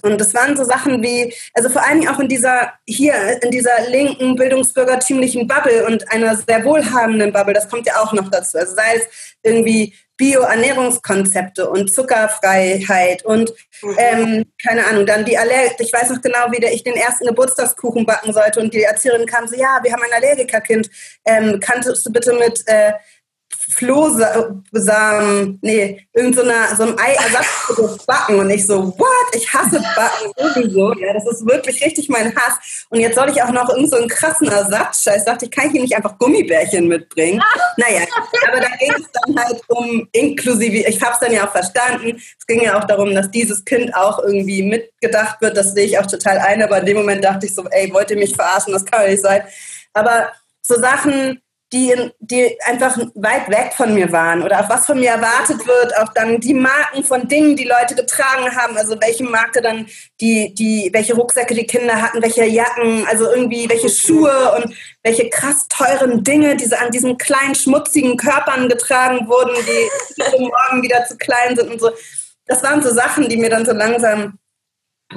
Und 0.02 0.20
das 0.20 0.34
waren 0.34 0.58
so 0.58 0.66
Sachen 0.66 1.02
wie, 1.02 1.34
also 1.54 1.70
vor 1.70 1.86
allen 1.86 2.02
Dingen 2.02 2.14
auch 2.14 2.20
in 2.20 2.28
dieser, 2.28 2.74
hier, 2.86 3.42
in 3.42 3.52
dieser 3.52 3.90
linken, 3.90 4.36
bildungsbürgertümlichen 4.36 5.48
Bubble 5.48 5.86
und 5.86 6.12
einer 6.12 6.36
sehr 6.36 6.66
wohlhabenden 6.66 7.32
Bubble, 7.32 7.54
das 7.54 7.70
kommt 7.70 7.88
ja 7.88 8.02
auch 8.02 8.12
noch 8.12 8.30
dazu. 8.30 8.58
Also 8.58 8.76
sei 8.76 8.96
es 8.96 9.36
irgendwie 9.42 9.94
Bio-Ernährungskonzepte 10.20 11.70
und 11.70 11.92
Zuckerfreiheit 11.92 13.24
und 13.24 13.54
mhm. 13.82 13.98
ähm, 13.98 14.46
keine 14.62 14.86
Ahnung, 14.86 15.06
dann 15.06 15.24
die 15.24 15.38
Allergiker, 15.38 15.82
ich 15.82 15.94
weiß 15.94 16.10
noch 16.10 16.22
genau, 16.22 16.52
wie 16.52 16.64
ich 16.66 16.84
den 16.84 16.96
ersten 16.96 17.26
Geburtstagskuchen 17.26 18.06
backen 18.06 18.34
sollte 18.34 18.60
und 18.60 18.74
die 18.74 18.84
Erzieherin 18.84 19.26
kam 19.26 19.48
so, 19.48 19.56
ja, 19.56 19.80
wir 19.82 19.94
haben 19.94 20.04
ein 20.04 20.22
Allergikerkind, 20.22 20.90
ähm, 21.24 21.60
kannst 21.62 22.06
du 22.06 22.12
bitte 22.12 22.34
mit 22.34 22.64
äh, 22.68 22.92
Flohsamen, 23.72 25.60
nee, 25.62 26.06
irgend 26.14 26.36
so, 26.36 26.42
einer, 26.42 26.76
so 26.76 26.84
einem 26.84 26.96
Eiersatzprodukt 26.98 28.06
backen. 28.06 28.40
Und 28.40 28.50
ich 28.50 28.66
so, 28.66 28.98
what? 28.98 29.36
Ich 29.36 29.52
hasse 29.54 29.82
Backen 29.96 30.32
sowieso. 30.38 30.94
Ja, 30.96 31.14
das 31.14 31.28
ist 31.28 31.46
wirklich 31.46 31.84
richtig 31.84 32.10
mein 32.10 32.36
Hass. 32.36 32.86
Und 32.90 33.00
jetzt 33.00 33.16
soll 33.16 33.30
ich 33.30 33.42
auch 33.42 33.52
noch 33.52 33.70
irgend 33.70 33.92
so 33.92 33.98
einen 33.98 34.08
krassen 34.08 34.48
Ersatzscheiß. 34.48 35.26
Dachte 35.26 35.46
ich, 35.46 35.52
kann 35.52 35.68
ich 35.68 35.72
hier 35.74 35.82
nicht 35.82 35.96
einfach 35.96 36.18
Gummibärchen 36.18 36.88
mitbringen? 36.88 37.42
naja, 37.78 38.02
aber 38.48 38.60
da 38.60 38.70
ging 38.80 38.94
es 38.98 39.06
dann 39.12 39.40
halt 39.40 39.62
um 39.68 40.08
inklusive, 40.12 40.88
ich 40.88 41.02
habe 41.02 41.14
es 41.14 41.20
dann 41.20 41.32
ja 41.32 41.48
auch 41.48 41.52
verstanden. 41.52 42.22
Es 42.38 42.46
ging 42.48 42.64
ja 42.64 42.78
auch 42.78 42.86
darum, 42.86 43.14
dass 43.14 43.30
dieses 43.32 43.64
Kind 43.66 43.94
auch 43.96 44.20
irgendwie 44.20 44.64
mitgedacht 44.64 45.42
wird. 45.42 45.56
Das 45.56 45.74
sehe 45.74 45.86
ich 45.86 45.98
auch 46.00 46.08
total 46.08 46.40
ein. 46.40 46.62
Aber 46.64 46.80
in 46.80 46.86
dem 46.86 46.98
Moment 46.98 47.24
dachte 47.24 47.46
ich 47.46 47.54
so, 47.54 47.66
ey, 47.70 47.94
wollt 47.94 48.10
ihr 48.12 48.18
mich 48.18 48.36
verarschen? 48.36 48.74
Das 48.74 48.86
kann 48.86 49.02
doch 49.02 49.10
nicht 49.10 49.22
sein. 49.22 49.44
Aber 49.94 50.32
so 50.62 50.80
Sachen, 50.80 51.42
die, 51.72 51.94
die 52.20 52.58
einfach 52.66 52.98
weit 53.14 53.48
weg 53.50 53.74
von 53.76 53.94
mir 53.94 54.12
waren 54.12 54.42
oder 54.42 54.62
auch 54.62 54.70
was 54.70 54.88
von 54.88 55.00
mir 55.00 55.12
erwartet 55.12 55.68
wird, 55.68 55.96
auch 56.00 56.12
dann 56.14 56.40
die 56.40 56.56
Marken 56.56 57.04
von 57.04 57.28
Dingen, 57.28 57.56
die 57.56 57.66
Leute 57.66 57.94
getragen 57.94 58.56
haben, 58.56 58.76
also 58.76 59.00
welche 59.00 59.24
Marke 59.24 59.62
dann 59.62 59.86
die, 60.20 60.54
die, 60.56 60.90
welche 60.94 61.14
Rucksäcke 61.14 61.54
die 61.54 61.68
Kinder 61.68 62.02
hatten, 62.02 62.24
welche 62.24 62.46
Jacken, 62.46 63.06
also 63.08 63.30
irgendwie 63.30 63.70
welche 63.70 63.90
Schuhe 63.90 64.56
und 64.56 64.76
welche 65.04 65.30
krass 65.30 65.68
teuren 65.70 66.24
Dinge, 66.24 66.56
die 66.56 66.74
an 66.74 66.92
diesen 66.92 67.18
kleinen 67.20 67.54
schmutzigen 67.54 68.18
Körpern 68.18 68.68
getragen 68.68 69.28
wurden, 69.28 69.54
die 69.56 70.40
morgen 70.40 70.82
wieder 70.82 71.06
zu 71.06 71.18
klein 71.18 71.56
sind 71.56 71.72
und 71.72 71.80
so. 71.80 71.92
Das 72.48 72.64
waren 72.64 72.82
so 72.82 72.92
Sachen, 72.92 73.30
die 73.30 73.38
mir 73.38 73.52
dann 73.52 73.66
so 73.66 73.74
langsam 73.74 74.40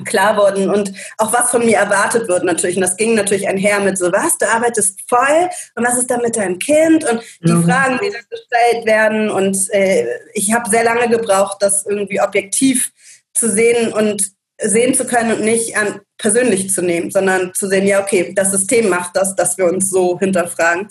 klar 0.04 0.37
wurden 0.37 0.70
und 0.70 0.92
auch 1.18 1.32
was 1.32 1.50
von 1.50 1.64
mir 1.64 1.76
erwartet 1.76 2.28
wird 2.28 2.44
natürlich. 2.44 2.76
Und 2.76 2.82
das 2.82 2.96
ging 2.96 3.14
natürlich 3.14 3.49
einher 3.49 3.80
mit 3.80 3.99
so, 3.99 4.11
was, 4.11 4.38
du 4.38 4.49
arbeitest 4.49 5.00
voll 5.08 5.49
und 5.75 5.87
was 5.87 5.99
ist 5.99 6.11
da 6.11 6.18
mit 6.18 6.37
deinem 6.37 6.58
Kind 6.58 7.08
und 7.08 7.22
die 7.42 7.52
mhm. 7.52 7.64
Fragen, 7.64 8.00
die 8.02 8.11
dann 8.11 8.25
gestellt 8.30 8.87
werden. 8.87 9.30
Und 9.30 9.72
äh, 9.72 10.06
ich 10.32 10.52
habe 10.52 10.70
sehr 10.70 10.84
lange 10.84 11.08
gebraucht, 11.08 11.58
das 11.61 11.84
irgendwie 11.87 12.20
objektiv 12.20 12.90
zu 13.34 13.50
sehen 13.50 13.92
und 13.92 14.32
sehen 14.58 14.94
zu 14.94 15.06
können 15.06 15.32
und 15.32 15.44
nicht 15.44 15.76
an, 15.76 16.00
persönlich 16.18 16.70
zu 16.70 16.82
nehmen, 16.82 17.11
sondern 17.11 17.52
zu 17.52 17.68
sehen, 17.68 17.87
ja, 17.87 18.00
okay, 18.00 18.32
das 18.34 18.52
System 18.52 18.88
macht 18.88 19.16
das, 19.16 19.34
dass 19.34 19.58
wir 19.58 19.66
uns 19.66 19.90
so 19.90 20.18
hinterfragen. 20.18 20.88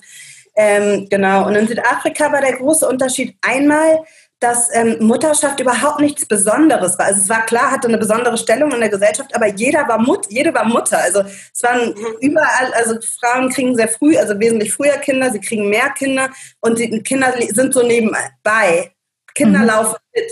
Ähm, 0.56 1.08
genau. 1.10 1.48
Und 1.48 1.56
in 1.56 1.68
Südafrika 1.68 2.32
war 2.32 2.42
der 2.42 2.58
große 2.58 2.88
Unterschied 2.88 3.38
einmal, 3.42 4.00
dass 4.42 4.70
ähm, 4.74 4.98
Mutterschaft 5.00 5.60
überhaupt 5.60 6.02
nichts 6.02 6.26
Besonderes 6.26 6.98
war. 6.98 7.06
Also 7.06 7.22
es 7.22 7.30
war 7.30 7.46
klar, 7.46 7.72
hatte 7.72 7.88
eine 7.88 8.00
besondere 8.00 8.38
Stellung 8.38 8.72
in 8.72 8.80
der 8.80 8.90
Gesellschaft, 8.90 9.34
aber 9.36 9.46
jeder 9.48 9.88
war 9.88 10.00
Mut, 10.00 10.26
jede 10.30 10.54
war 10.54 10.66
Mutter. 10.66 10.98
Also 10.98 11.22
es 11.22 11.62
waren 11.62 11.90
mhm. 11.90 12.18
überall, 12.22 12.74
also 12.74 12.96
Frauen 13.20 13.50
kriegen 13.52 13.76
sehr 13.76 13.88
früh, 13.88 14.18
also 14.18 14.40
wesentlich 14.40 14.74
früher 14.74 14.98
Kinder, 14.98 15.32
sie 15.32 15.40
kriegen 15.40 15.70
mehr 15.70 15.92
Kinder 15.92 16.30
und 16.60 16.80
die 16.80 17.02
Kinder 17.04 17.34
sind 17.50 17.74
so 17.74 17.84
nebenbei. 17.84 18.92
Kinder 19.36 19.60
mhm. 19.60 19.66
laufen 19.66 19.98
mit. 20.16 20.32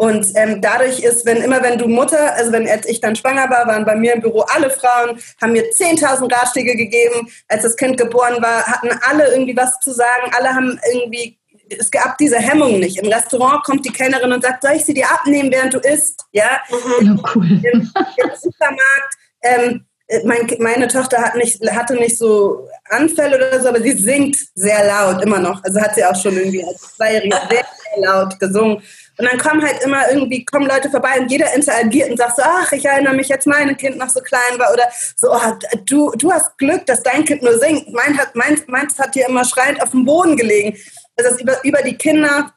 Und 0.00 0.28
ähm, 0.36 0.62
dadurch 0.62 1.00
ist, 1.00 1.26
wenn 1.26 1.38
immer 1.38 1.60
wenn 1.60 1.76
du 1.76 1.88
Mutter, 1.88 2.32
also 2.34 2.52
wenn 2.52 2.68
als 2.68 2.86
ich 2.86 3.00
dann 3.00 3.16
schwanger 3.16 3.50
war, 3.50 3.66
waren 3.66 3.84
bei 3.84 3.96
mir 3.96 4.14
im 4.14 4.20
Büro 4.20 4.42
alle 4.42 4.70
Frauen, 4.70 5.18
haben 5.42 5.52
mir 5.52 5.64
10.000 5.64 6.32
Ratschläge 6.32 6.76
gegeben. 6.76 7.28
Als 7.48 7.64
das 7.64 7.76
Kind 7.76 7.96
geboren 7.96 8.40
war, 8.40 8.64
hatten 8.64 8.90
alle 9.08 9.32
irgendwie 9.32 9.56
was 9.56 9.80
zu 9.80 9.90
sagen. 9.90 10.30
Alle 10.36 10.50
haben 10.50 10.78
irgendwie 10.92 11.37
es 11.70 11.90
gab 11.90 12.18
diese 12.18 12.38
Hemmung 12.38 12.78
nicht. 12.78 12.98
Im 12.98 13.12
Restaurant 13.12 13.64
kommt 13.64 13.84
die 13.84 13.92
Kellnerin 13.92 14.32
und 14.32 14.42
sagt, 14.42 14.62
soll 14.62 14.72
ich 14.72 14.84
sie 14.84 14.94
dir 14.94 15.10
abnehmen, 15.10 15.50
während 15.50 15.74
du 15.74 15.78
isst? 15.78 16.24
Ja, 16.32 16.60
mhm. 16.70 17.06
ja 17.06 17.16
cool. 17.34 17.46
Im, 17.46 17.80
Im, 17.82 18.30
Supermarkt. 18.36 19.14
Ähm, 19.42 19.84
mein, 20.24 20.50
meine 20.58 20.88
Tochter 20.88 21.18
hat 21.18 21.34
nicht, 21.34 21.60
hatte 21.70 21.94
nicht 21.94 22.16
so 22.16 22.66
Anfälle 22.88 23.36
oder 23.36 23.60
so, 23.60 23.68
aber 23.68 23.80
sie 23.82 23.92
singt 23.92 24.38
sehr 24.54 24.86
laut, 24.86 25.22
immer 25.22 25.38
noch. 25.38 25.62
Also 25.64 25.80
hat 25.80 25.94
sie 25.94 26.04
auch 26.04 26.16
schon 26.16 26.36
irgendwie 26.36 26.64
als 26.64 26.96
Zweijährige 26.96 27.36
sehr, 27.50 27.64
sehr 27.94 28.02
laut 28.02 28.38
gesungen. 28.40 28.82
Und 29.18 29.28
dann 29.28 29.38
kommen 29.38 29.62
halt 29.62 29.82
immer 29.82 30.08
irgendwie, 30.10 30.44
kommen 30.44 30.66
Leute 30.66 30.88
vorbei 30.88 31.18
und 31.18 31.30
jeder 31.30 31.52
interagiert 31.52 32.10
und 32.10 32.16
sagt 32.16 32.36
so, 32.36 32.42
ach, 32.44 32.70
ich 32.70 32.84
erinnere 32.84 33.14
mich, 33.14 33.28
jetzt 33.28 33.48
mein 33.48 33.76
Kind 33.76 33.98
noch 33.98 34.08
so 34.08 34.20
klein 34.20 34.58
war 34.58 34.72
oder 34.72 34.84
so, 35.16 35.32
oh, 35.32 35.52
du, 35.84 36.12
du 36.12 36.32
hast 36.32 36.56
Glück, 36.56 36.86
dass 36.86 37.02
dein 37.02 37.24
Kind 37.24 37.42
nur 37.42 37.58
singt. 37.58 37.92
Mein 37.92 38.16
hat, 38.16 38.34
meins, 38.36 38.62
meins 38.68 38.96
hat 38.98 39.14
hier 39.14 39.28
immer 39.28 39.44
schreiend 39.44 39.82
auf 39.82 39.90
dem 39.90 40.04
Boden 40.04 40.36
gelegen 40.36 40.78
dass 41.24 41.40
über, 41.40 41.62
über 41.64 41.82
die 41.82 41.96
Kinder 41.96 42.52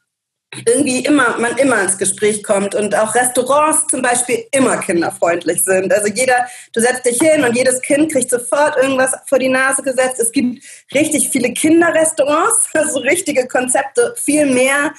irgendwie 0.66 1.06
immer, 1.06 1.38
man 1.38 1.58
immer 1.58 1.82
ins 1.82 1.98
Gespräch 1.98 2.44
kommt 2.44 2.76
und 2.76 2.94
auch 2.96 3.16
Restaurants 3.16 3.88
zum 3.88 4.02
Beispiel 4.02 4.46
immer 4.52 4.78
kinderfreundlich 4.78 5.64
sind. 5.64 5.94
Also 5.94 6.08
jeder, 6.10 6.46
du 6.74 6.82
setzt 6.82 7.06
dich 7.06 7.18
hin 7.20 7.44
und 7.44 7.56
jedes 7.56 7.82
Kind 7.82 8.12
kriegt 8.12 8.30
sofort 8.30 8.76
irgendwas 8.76 9.16
vor 9.28 9.40
die 9.40 9.48
Nase 9.48 9.82
gesetzt. 9.82 10.20
Es 10.20 10.32
gibt 10.32 10.62
richtig 10.94 11.30
viele 11.30 11.54
Kinderrestaurants, 11.54 12.68
also 12.74 13.00
richtige 13.00 13.48
Konzepte, 13.48 14.14
viel 14.18 14.46
mehr. 14.46 14.92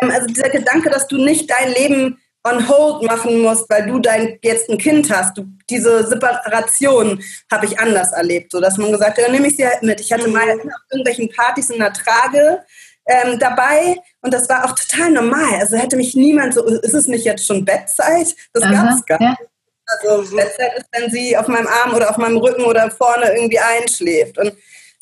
Ähm, 0.00 0.10
also 0.10 0.26
dieser 0.26 0.48
Gedanke, 0.48 0.88
dass 0.88 1.06
du 1.06 1.18
nicht 1.18 1.50
dein 1.50 1.72
Leben 1.72 2.18
on 2.44 2.68
hold 2.68 3.02
machen 3.02 3.40
musst, 3.40 3.68
weil 3.70 3.86
du 3.86 3.98
dein 3.98 4.38
jetzt 4.42 4.68
ein 4.68 4.78
Kind 4.78 5.10
hast. 5.10 5.36
Du, 5.36 5.46
diese 5.68 6.06
Separation 6.06 7.22
habe 7.50 7.66
ich 7.66 7.78
anders 7.78 8.12
erlebt, 8.12 8.52
so 8.52 8.60
dass 8.60 8.76
man 8.76 8.92
gesagt 8.92 9.18
hat, 9.18 9.26
ja, 9.26 9.32
nehme 9.32 9.48
ich 9.48 9.56
sie 9.56 9.66
halt 9.66 9.82
mit. 9.82 10.00
Ich 10.00 10.12
hatte 10.12 10.28
mal 10.28 10.50
auf 10.50 10.60
irgendwelchen 10.90 11.30
Partys 11.30 11.70
in 11.70 11.78
der 11.78 11.92
Trage 11.92 12.62
ähm, 13.06 13.38
dabei 13.38 13.96
und 14.22 14.32
das 14.32 14.48
war 14.48 14.64
auch 14.64 14.74
total 14.74 15.10
normal. 15.10 15.60
Also 15.60 15.76
hätte 15.76 15.96
mich 15.96 16.14
niemand 16.14 16.54
so, 16.54 16.64
ist 16.64 16.94
es 16.94 17.06
nicht 17.06 17.24
jetzt 17.24 17.46
schon 17.46 17.64
Bettzeit? 17.64 18.34
Das 18.52 18.62
gab 18.62 18.90
es 18.90 19.04
gar 19.06 19.20
nicht. 19.20 19.40
Ja. 19.40 19.46
Also 19.86 20.36
Bettzeit 20.36 20.78
ist, 20.78 20.86
wenn 20.92 21.10
sie 21.10 21.36
auf 21.36 21.48
meinem 21.48 21.66
Arm 21.66 21.94
oder 21.94 22.10
auf 22.10 22.16
meinem 22.16 22.38
Rücken 22.38 22.64
oder 22.64 22.90
vorne 22.90 23.34
irgendwie 23.34 23.58
einschläft 23.58 24.38
und 24.38 24.54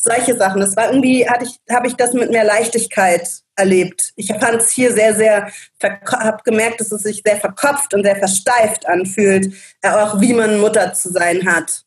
solche 0.03 0.37
Sachen. 0.37 0.61
Das 0.61 0.77
war 0.77 0.89
irgendwie, 0.89 1.29
hatte 1.29 1.45
ich, 1.45 1.61
habe 1.73 1.87
ich 1.87 1.95
das 1.95 2.13
mit 2.13 2.31
mehr 2.31 2.45
Leichtigkeit 2.45 3.29
erlebt. 3.55 4.13
Ich 4.17 4.29
fand 4.29 4.57
es 4.57 4.73
hier 4.73 4.93
sehr, 4.93 5.15
sehr, 5.15 5.49
habe 5.83 6.43
gemerkt, 6.45 6.81
dass 6.81 6.91
es 6.91 7.03
sich 7.03 7.23
sehr 7.25 7.37
verkopft 7.37 7.95
und 7.95 8.03
sehr 8.03 8.17
versteift 8.17 8.87
anfühlt, 8.89 9.55
äh, 9.83 9.91
auch 9.91 10.21
wie 10.21 10.33
man 10.33 10.59
Mutter 10.59 10.93
zu 10.95 11.11
sein 11.13 11.47
hat. 11.47 11.85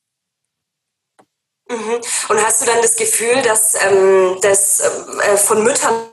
Mhm. 1.70 2.01
Und 2.30 2.46
hast 2.46 2.62
du 2.62 2.66
dann 2.66 2.82
das 2.82 2.96
Gefühl, 2.96 3.42
dass 3.42 3.75
ähm, 3.75 4.38
das 4.42 4.80
äh, 4.80 5.38
von 5.38 5.64
Müttern 5.64 6.10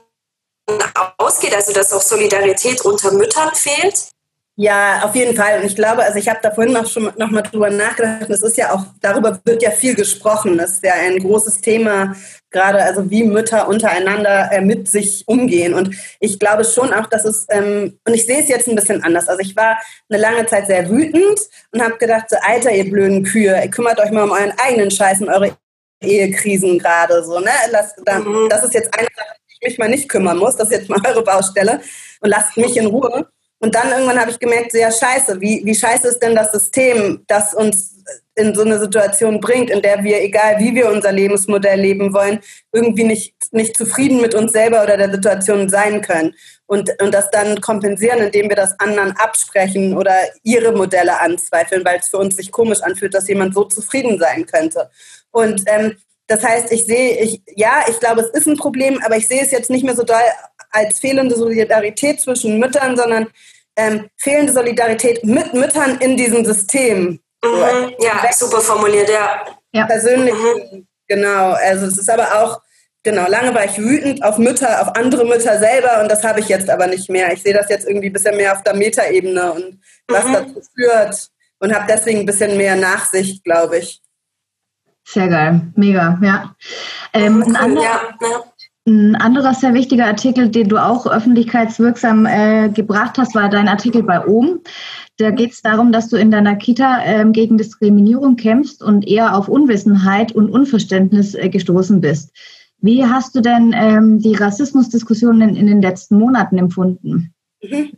ausgeht, 1.17 1.53
also 1.53 1.73
dass 1.73 1.93
auch 1.93 2.01
Solidarität 2.01 2.81
unter 2.81 3.11
Müttern 3.11 3.53
fehlt? 3.53 4.12
Ja, 4.55 5.01
auf 5.03 5.15
jeden 5.15 5.35
Fall. 5.35 5.59
Und 5.59 5.65
ich 5.65 5.75
glaube, 5.75 6.03
also 6.03 6.19
ich 6.19 6.29
habe 6.29 6.39
da 6.43 6.51
vorhin 6.51 6.73
noch 6.73 6.87
schon 6.87 7.11
noch 7.17 7.31
mal 7.31 7.41
drüber 7.41 7.71
nachgedacht. 7.71 8.29
Das 8.29 8.43
ist 8.43 8.55
ja 8.55 8.71
auch, 8.71 8.85
darüber 9.01 9.39
wird 9.45 9.63
ja 9.63 9.71
viel 9.71 9.95
gesprochen. 9.95 10.59
Das 10.59 10.73
ist 10.73 10.85
ja 10.85 10.93
ein 10.93 11.17
großes 11.17 11.61
Thema, 11.61 12.15
gerade 12.51 12.83
also 12.83 13.09
wie 13.09 13.23
Mütter 13.23 13.67
untereinander 13.67 14.51
äh, 14.51 14.61
mit 14.61 14.87
sich 14.87 15.23
umgehen. 15.25 15.73
Und 15.73 15.95
ich 16.19 16.37
glaube 16.37 16.65
schon 16.65 16.93
auch, 16.93 17.07
dass 17.07 17.25
es, 17.25 17.47
ähm, 17.49 17.97
und 18.05 18.13
ich 18.13 18.27
sehe 18.27 18.41
es 18.41 18.47
jetzt 18.47 18.67
ein 18.67 18.75
bisschen 18.75 19.03
anders. 19.03 19.27
Also 19.27 19.41
ich 19.41 19.55
war 19.55 19.79
eine 20.07 20.21
lange 20.21 20.45
Zeit 20.45 20.67
sehr 20.67 20.87
wütend 20.87 21.39
und 21.71 21.81
habe 21.81 21.97
gedacht, 21.97 22.29
so, 22.29 22.37
Alter, 22.41 22.71
ihr 22.71 22.91
blöden 22.91 23.23
Kühe, 23.23 23.59
ihr 23.59 23.71
kümmert 23.71 23.99
euch 23.99 24.11
mal 24.11 24.23
um 24.23 24.31
euren 24.31 24.53
eigenen 24.63 24.91
Scheiß 24.91 25.19
und 25.21 25.29
eure 25.29 25.57
Ehekrisen 25.99 26.77
gerade 26.77 27.23
so. 27.23 27.39
Ne? 27.39 27.49
Das, 27.71 27.95
mhm. 28.23 28.49
das 28.49 28.63
ist 28.65 28.75
jetzt 28.75 28.93
eine 28.95 29.07
Sache, 29.15 29.35
die 29.49 29.53
ich 29.61 29.69
mich 29.69 29.77
mal 29.79 29.89
nicht 29.89 30.09
kümmern 30.09 30.37
muss. 30.37 30.57
Das 30.57 30.69
ist 30.69 30.77
jetzt 30.77 30.89
mal 30.89 31.01
eure 31.07 31.23
Baustelle. 31.23 31.81
Und 32.19 32.29
lasst 32.29 32.55
mich 32.55 32.77
in 32.77 32.85
Ruhe. 32.85 33.27
Und 33.63 33.73
dann 33.75 33.91
irgendwann 33.91 34.19
habe 34.19 34.29
ich 34.29 34.39
gemerkt, 34.39 34.73
so, 34.73 34.77
ja, 34.77 34.91
scheiße, 34.91 35.39
wie, 35.39 35.61
wie 35.63 35.73
scheiße 35.73 36.09
ist 36.09 36.19
denn 36.19 36.35
das 36.35 36.51
System, 36.51 37.23
das 37.27 37.53
uns 37.53 37.93
in 38.35 38.53
so 38.53 38.61
eine 38.63 38.77
Situation 38.77 39.39
bringt, 39.39 39.69
in 39.69 39.81
der 39.81 40.03
wir, 40.03 40.21
egal 40.21 40.59
wie 40.59 40.75
wir 40.75 40.91
unser 40.91 41.13
Lebensmodell 41.13 41.79
leben 41.79 42.13
wollen, 42.13 42.41
irgendwie 42.73 43.05
nicht, 43.05 43.33
nicht 43.51 43.77
zufrieden 43.77 44.19
mit 44.19 44.35
uns 44.35 44.51
selber 44.51 44.83
oder 44.83 44.97
der 44.97 45.09
Situation 45.09 45.69
sein 45.69 46.01
können. 46.01 46.35
Und, 46.65 46.91
und 47.01 47.13
das 47.13 47.31
dann 47.31 47.61
kompensieren, 47.61 48.19
indem 48.19 48.49
wir 48.49 48.57
das 48.57 48.77
anderen 48.81 49.15
absprechen 49.15 49.95
oder 49.95 50.13
ihre 50.43 50.73
Modelle 50.73 51.21
anzweifeln, 51.21 51.85
weil 51.85 51.99
es 51.99 52.09
für 52.09 52.17
uns 52.17 52.35
sich 52.35 52.51
komisch 52.51 52.81
anfühlt, 52.81 53.13
dass 53.13 53.29
jemand 53.29 53.53
so 53.53 53.63
zufrieden 53.63 54.19
sein 54.19 54.45
könnte. 54.45 54.89
Und 55.31 55.63
ähm, 55.67 55.95
das 56.27 56.43
heißt, 56.43 56.69
ich 56.73 56.85
sehe, 56.85 57.17
ich, 57.21 57.41
ja, 57.55 57.85
ich 57.87 57.97
glaube, 58.01 58.21
es 58.21 58.29
ist 58.31 58.47
ein 58.47 58.57
Problem, 58.57 58.99
aber 59.05 59.15
ich 59.15 59.29
sehe 59.29 59.41
es 59.41 59.51
jetzt 59.51 59.69
nicht 59.69 59.85
mehr 59.85 59.95
so 59.95 60.03
doll 60.03 60.17
als 60.69 60.99
fehlende 60.99 61.35
Solidarität 61.35 62.19
zwischen 62.19 62.59
Müttern, 62.59 62.97
sondern 62.97 63.29
ähm, 63.75 64.09
fehlende 64.17 64.53
Solidarität 64.53 65.23
mit 65.23 65.53
Müttern 65.53 65.97
in 65.99 66.17
diesem 66.17 66.45
System. 66.45 67.19
Mhm. 67.43 67.93
Ja, 67.99 68.31
super 68.31 68.61
formuliert, 68.61 69.09
ja. 69.09 69.45
ja. 69.73 69.85
Persönlich, 69.85 70.33
mhm. 70.33 70.87
genau. 71.07 71.51
Also 71.51 71.87
es 71.87 71.97
ist 71.97 72.09
aber 72.09 72.41
auch, 72.41 72.61
genau, 73.03 73.27
lange 73.27 73.53
war 73.53 73.65
ich 73.65 73.77
wütend 73.77 74.23
auf 74.23 74.37
Mütter, 74.37 74.81
auf 74.81 74.95
andere 74.95 75.25
Mütter 75.25 75.59
selber 75.59 76.01
und 76.01 76.09
das 76.09 76.23
habe 76.23 76.39
ich 76.39 76.47
jetzt 76.47 76.69
aber 76.69 76.87
nicht 76.87 77.09
mehr. 77.09 77.33
Ich 77.33 77.43
sehe 77.43 77.53
das 77.53 77.69
jetzt 77.69 77.87
irgendwie 77.87 78.07
ein 78.07 78.13
bisschen 78.13 78.37
mehr 78.37 78.53
auf 78.53 78.63
der 78.63 78.75
Metaebene 78.75 79.51
und 79.53 79.81
was 80.07 80.25
mhm. 80.25 80.33
dazu 80.33 80.61
führt 80.75 81.29
und 81.59 81.73
habe 81.73 81.85
deswegen 81.89 82.19
ein 82.19 82.25
bisschen 82.25 82.57
mehr 82.57 82.75
Nachsicht, 82.75 83.43
glaube 83.43 83.79
ich. 83.79 84.01
Sehr 85.05 85.27
geil, 85.27 85.61
mega, 85.75 86.17
ja. 86.21 86.55
Ähm, 87.11 87.43
ein, 87.43 87.55
anderer, 87.57 87.83
ja, 87.83 88.01
ja. 88.21 88.43
Ein, 88.85 89.15
anderer, 89.15 89.53
sehr 89.53 89.73
wichtiger 89.73 90.05
Artikel, 90.05 90.49
den 90.49 90.67
du 90.67 90.77
auch 90.77 91.07
öffentlichkeitswirksam 91.07 92.25
äh, 92.25 92.69
gebracht 92.69 93.17
hast, 93.17 93.33
war 93.35 93.49
dein 93.49 93.67
Artikel 93.67 94.03
bei 94.03 94.25
OM. 94.25 94.61
Da 95.17 95.31
geht 95.31 95.51
es 95.51 95.61
darum, 95.61 95.91
dass 95.91 96.09
du 96.09 96.17
in 96.17 96.31
deiner 96.31 96.55
Kita 96.55 97.01
ähm, 97.03 97.31
gegen 97.31 97.57
Diskriminierung 97.57 98.35
kämpfst 98.35 98.81
und 98.83 99.07
eher 99.07 99.37
auf 99.37 99.47
Unwissenheit 99.47 100.31
und 100.33 100.49
Unverständnis 100.49 101.35
äh, 101.35 101.49
gestoßen 101.49 102.01
bist. 102.01 102.31
Wie 102.79 103.05
hast 103.05 103.35
du 103.35 103.41
denn 103.41 103.73
ähm, 103.73 104.19
die 104.19 104.35
Rassismusdiskussionen 104.35 105.49
in, 105.49 105.55
in, 105.55 105.67
den 105.67 105.81
letzten 105.81 106.17
Monaten 106.17 106.57
empfunden? 106.57 107.33
Mhm. 107.61 107.91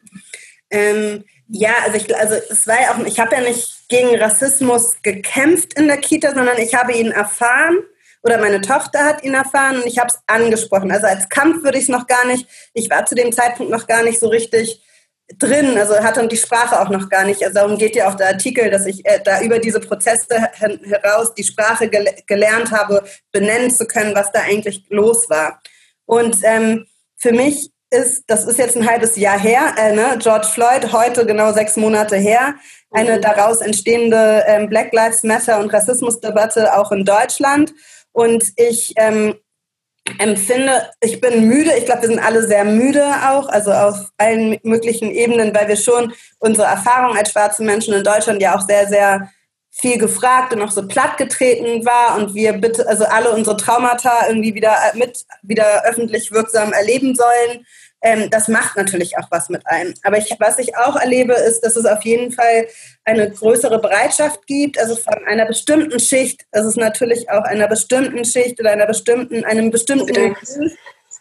Ähm, 0.70 1.24
ja, 1.48 1.72
also 1.86 1.98
ich, 1.98 2.16
also 2.16 2.36
ja 2.68 3.06
ich 3.06 3.20
habe 3.20 3.36
ja 3.36 3.42
nicht 3.42 3.88
gegen 3.90 4.16
Rassismus 4.20 5.02
gekämpft 5.02 5.80
in 5.80 5.88
der 5.88 5.98
Kita, 5.98 6.34
sondern 6.36 6.58
ich 6.58 6.76
habe 6.76 6.94
ihn 6.94 7.12
erfahren 7.12 7.78
oder 8.26 8.40
meine 8.40 8.60
Tochter 8.60 9.06
hat 9.06 9.24
ihn 9.24 9.36
erfahren 9.36 9.78
und 9.78 9.86
ich 9.86 10.00
habe 10.00 10.08
es 10.08 10.20
angesprochen. 10.26 10.92
Also 10.92 11.06
als 11.06 11.30
Kampf 11.30 11.64
würde 11.64 11.78
ich 11.78 11.84
es 11.84 11.90
noch 11.90 12.08
gar 12.08 12.26
nicht, 12.26 12.48
ich 12.74 12.90
war 12.90 13.06
zu 13.06 13.14
dem 13.14 13.32
Zeitpunkt 13.32 13.72
noch 13.72 13.86
gar 13.86 14.04
nicht 14.04 14.20
so 14.20 14.28
richtig 14.28 14.82
drin, 15.38 15.78
also 15.78 15.96
hat 15.96 16.18
dann 16.18 16.30
die 16.30 16.38
Sprache 16.38 16.82
auch 16.82 16.90
noch 16.90 17.10
gar 17.10 17.24
nicht. 17.24 17.44
Also 17.44 17.54
darum 17.54 17.78
geht 17.78 17.96
ja 17.96 18.10
auch 18.10 18.16
der 18.16 18.30
Artikel, 18.30 18.72
dass 18.72 18.88
ich 18.88 19.06
äh, 19.06 19.20
da 19.24 19.42
über 19.42 19.60
diese 19.60 19.80
Prozesse 19.80 20.50
heraus 20.54 21.36
die 21.36 21.44
Sprache 21.44 21.88
gel 21.88 22.08
gelernt 22.26 22.72
habe, 22.72 23.04
benennen 23.32 23.70
zu 23.70 23.86
können, 23.86 24.16
was 24.16 24.32
da 24.32 24.42
eigentlich 24.42 24.86
los 24.90 25.30
war. 25.30 25.62
Und 26.06 26.38
ähm, 26.44 26.88
für 27.18 27.32
mich 27.32 27.72
ist, 27.92 28.24
das 28.28 28.46
ist 28.46 28.58
jetzt 28.58 28.76
ein 28.76 28.90
halbes 28.90 29.16
Jahr 29.16 29.40
her, 29.40 29.76
äh, 29.78 29.94
ne? 29.94 30.18
George 30.20 30.48
Floyd, 30.48 30.92
heute 30.92 31.26
genau 31.26 31.54
sechs 31.54 31.76
Monate 31.76 32.16
her, 32.18 32.56
eine 32.92 33.18
mhm. 33.18 33.22
daraus 33.22 33.62
entstehende 33.62 34.44
ähm, 34.48 34.70
Black 34.70 34.94
Lives 34.94 35.24
Matter 35.24 35.60
und 35.60 35.72
Rassismusdebatte 35.72 36.76
auch 36.76 36.92
in 36.92 37.06
Deutschland. 37.06 37.74
Und 38.16 38.54
ich 38.56 38.94
ähm, 38.96 39.36
empfinde, 40.20 40.90
ich 41.02 41.20
bin 41.20 41.50
müde, 41.50 41.72
ich 41.78 41.86
glaube, 41.86 42.04
wir 42.04 42.10
sind 42.10 42.20
alle 42.20 42.48
sehr 42.48 42.64
müde 42.64 43.04
auch, 43.28 43.50
also 43.50 43.74
auf 43.74 44.10
allen 44.18 44.58
möglichen 44.64 45.12
Ebenen, 45.12 45.54
weil 45.54 45.68
wir 45.68 45.76
schon 45.76 46.14
unsere 46.40 46.66
Erfahrung 46.66 47.18
als 47.18 47.32
schwarze 47.32 47.62
Menschen 47.62 47.94
in 47.94 48.06
Deutschland 48.06 48.42
ja 48.42 48.56
auch 48.56 48.62
sehr, 48.62 48.88
sehr 48.88 49.30
viel 49.70 49.98
gefragt 49.98 50.54
und 50.54 50.62
auch 50.62 50.72
so 50.72 50.88
plattgetreten 50.88 51.86
war 51.86 52.18
und 52.18 52.34
wir 52.34 52.54
bitte, 52.54 52.88
also 52.88 53.04
alle 53.04 53.32
unsere 53.32 53.58
Traumata 53.58 54.30
irgendwie 54.30 54.56
wieder 54.56 54.78
mit, 54.94 55.26
wieder 55.42 55.84
öffentlich 55.84 56.32
wirksam 56.32 56.72
erleben 56.72 57.16
sollen. 57.16 57.66
Ähm, 58.06 58.30
das 58.30 58.48
macht 58.48 58.78
natürlich 58.78 59.18
auch 59.18 59.32
was 59.32 59.50
mit 59.50 59.66
einem. 59.66 59.96
Aber 60.04 60.20
ich, 60.20 60.30
was 60.38 60.60
ich 60.60 60.78
auch 60.78 60.96
erlebe, 60.96 61.34
ist, 61.34 61.62
dass 61.62 61.76
es 61.76 61.88
auf 61.88 62.06
jeden 62.06 62.32
Fall 62.32 62.68
eine 63.04 63.32
größere 63.32 63.80
Bereitschaft 63.80 64.46
gibt, 64.46 64.80
also 64.80 64.96
von 64.96 65.26
einer 65.26 65.48
bestimmten 65.48 66.00
Schicht, 66.00 66.46
also 66.52 66.70
es 66.70 66.76
natürlich 66.76 67.32
auch 67.32 67.44
einer 67.44 67.68
bestimmten 67.68 68.24
Schicht 68.24 68.60
oder 68.60 68.72
einer 68.72 68.86
bestimmten, 68.86 69.44
einem 69.44 69.72
bestimmten 69.72 70.36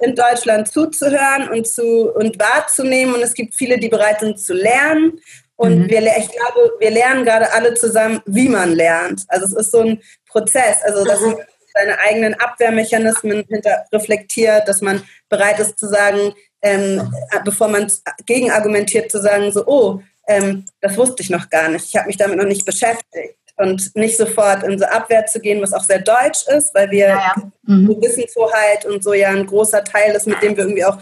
in 0.00 0.14
Deutschland 0.14 0.68
zuzuhören 0.68 1.48
und 1.48 1.66
zu 1.66 2.12
und 2.14 2.38
wahrzunehmen. 2.38 3.14
Und 3.14 3.22
es 3.22 3.32
gibt 3.32 3.54
viele, 3.54 3.78
die 3.78 3.88
bereit 3.88 4.20
sind 4.20 4.38
zu 4.38 4.52
lernen. 4.52 5.20
Und 5.56 5.78
mhm. 5.78 5.88
wir, 5.88 6.00
ich 6.00 6.28
glaube, 6.28 6.72
wir 6.80 6.90
lernen 6.90 7.24
gerade 7.24 7.50
alle 7.54 7.72
zusammen, 7.72 8.20
wie 8.26 8.50
man 8.50 8.72
lernt. 8.72 9.22
Also 9.28 9.46
es 9.46 9.52
ist 9.54 9.72
so 9.72 9.80
ein 9.80 10.02
Prozess, 10.28 10.82
also 10.84 11.02
dass 11.04 11.20
mhm. 11.20 11.36
Seine 11.74 11.98
eigenen 11.98 12.34
Abwehrmechanismen 12.34 13.44
hinter 13.48 13.84
reflektiert, 13.92 14.68
dass 14.68 14.80
man 14.80 15.02
bereit 15.28 15.58
ist 15.58 15.78
zu 15.78 15.88
sagen, 15.88 16.32
ähm, 16.62 17.12
bevor 17.44 17.68
man 17.68 17.90
gegenargumentiert, 18.26 19.10
zu 19.10 19.20
sagen, 19.20 19.52
so, 19.52 19.66
oh, 19.66 20.00
ähm, 20.26 20.64
das 20.80 20.96
wusste 20.96 21.22
ich 21.22 21.30
noch 21.30 21.50
gar 21.50 21.68
nicht, 21.68 21.86
ich 21.88 21.96
habe 21.96 22.06
mich 22.06 22.16
damit 22.16 22.38
noch 22.38 22.46
nicht 22.46 22.64
beschäftigt. 22.64 23.36
Und 23.56 23.94
nicht 23.94 24.16
sofort 24.16 24.64
in 24.64 24.80
so 24.80 24.84
Abwehr 24.84 25.26
zu 25.26 25.38
gehen, 25.38 25.62
was 25.62 25.72
auch 25.72 25.84
sehr 25.84 26.00
deutsch 26.00 26.44
ist, 26.48 26.74
weil 26.74 26.90
wir 26.90 27.06
ja, 27.06 27.34
ja. 27.36 27.52
Mhm. 27.62 28.02
Wissenshoheit 28.02 28.84
und 28.84 29.04
so 29.04 29.12
ja 29.12 29.28
ein 29.28 29.46
großer 29.46 29.84
Teil 29.84 30.12
ist, 30.16 30.26
mit 30.26 30.42
dem 30.42 30.56
wir 30.56 30.64
irgendwie 30.64 30.84
auch 30.84 30.98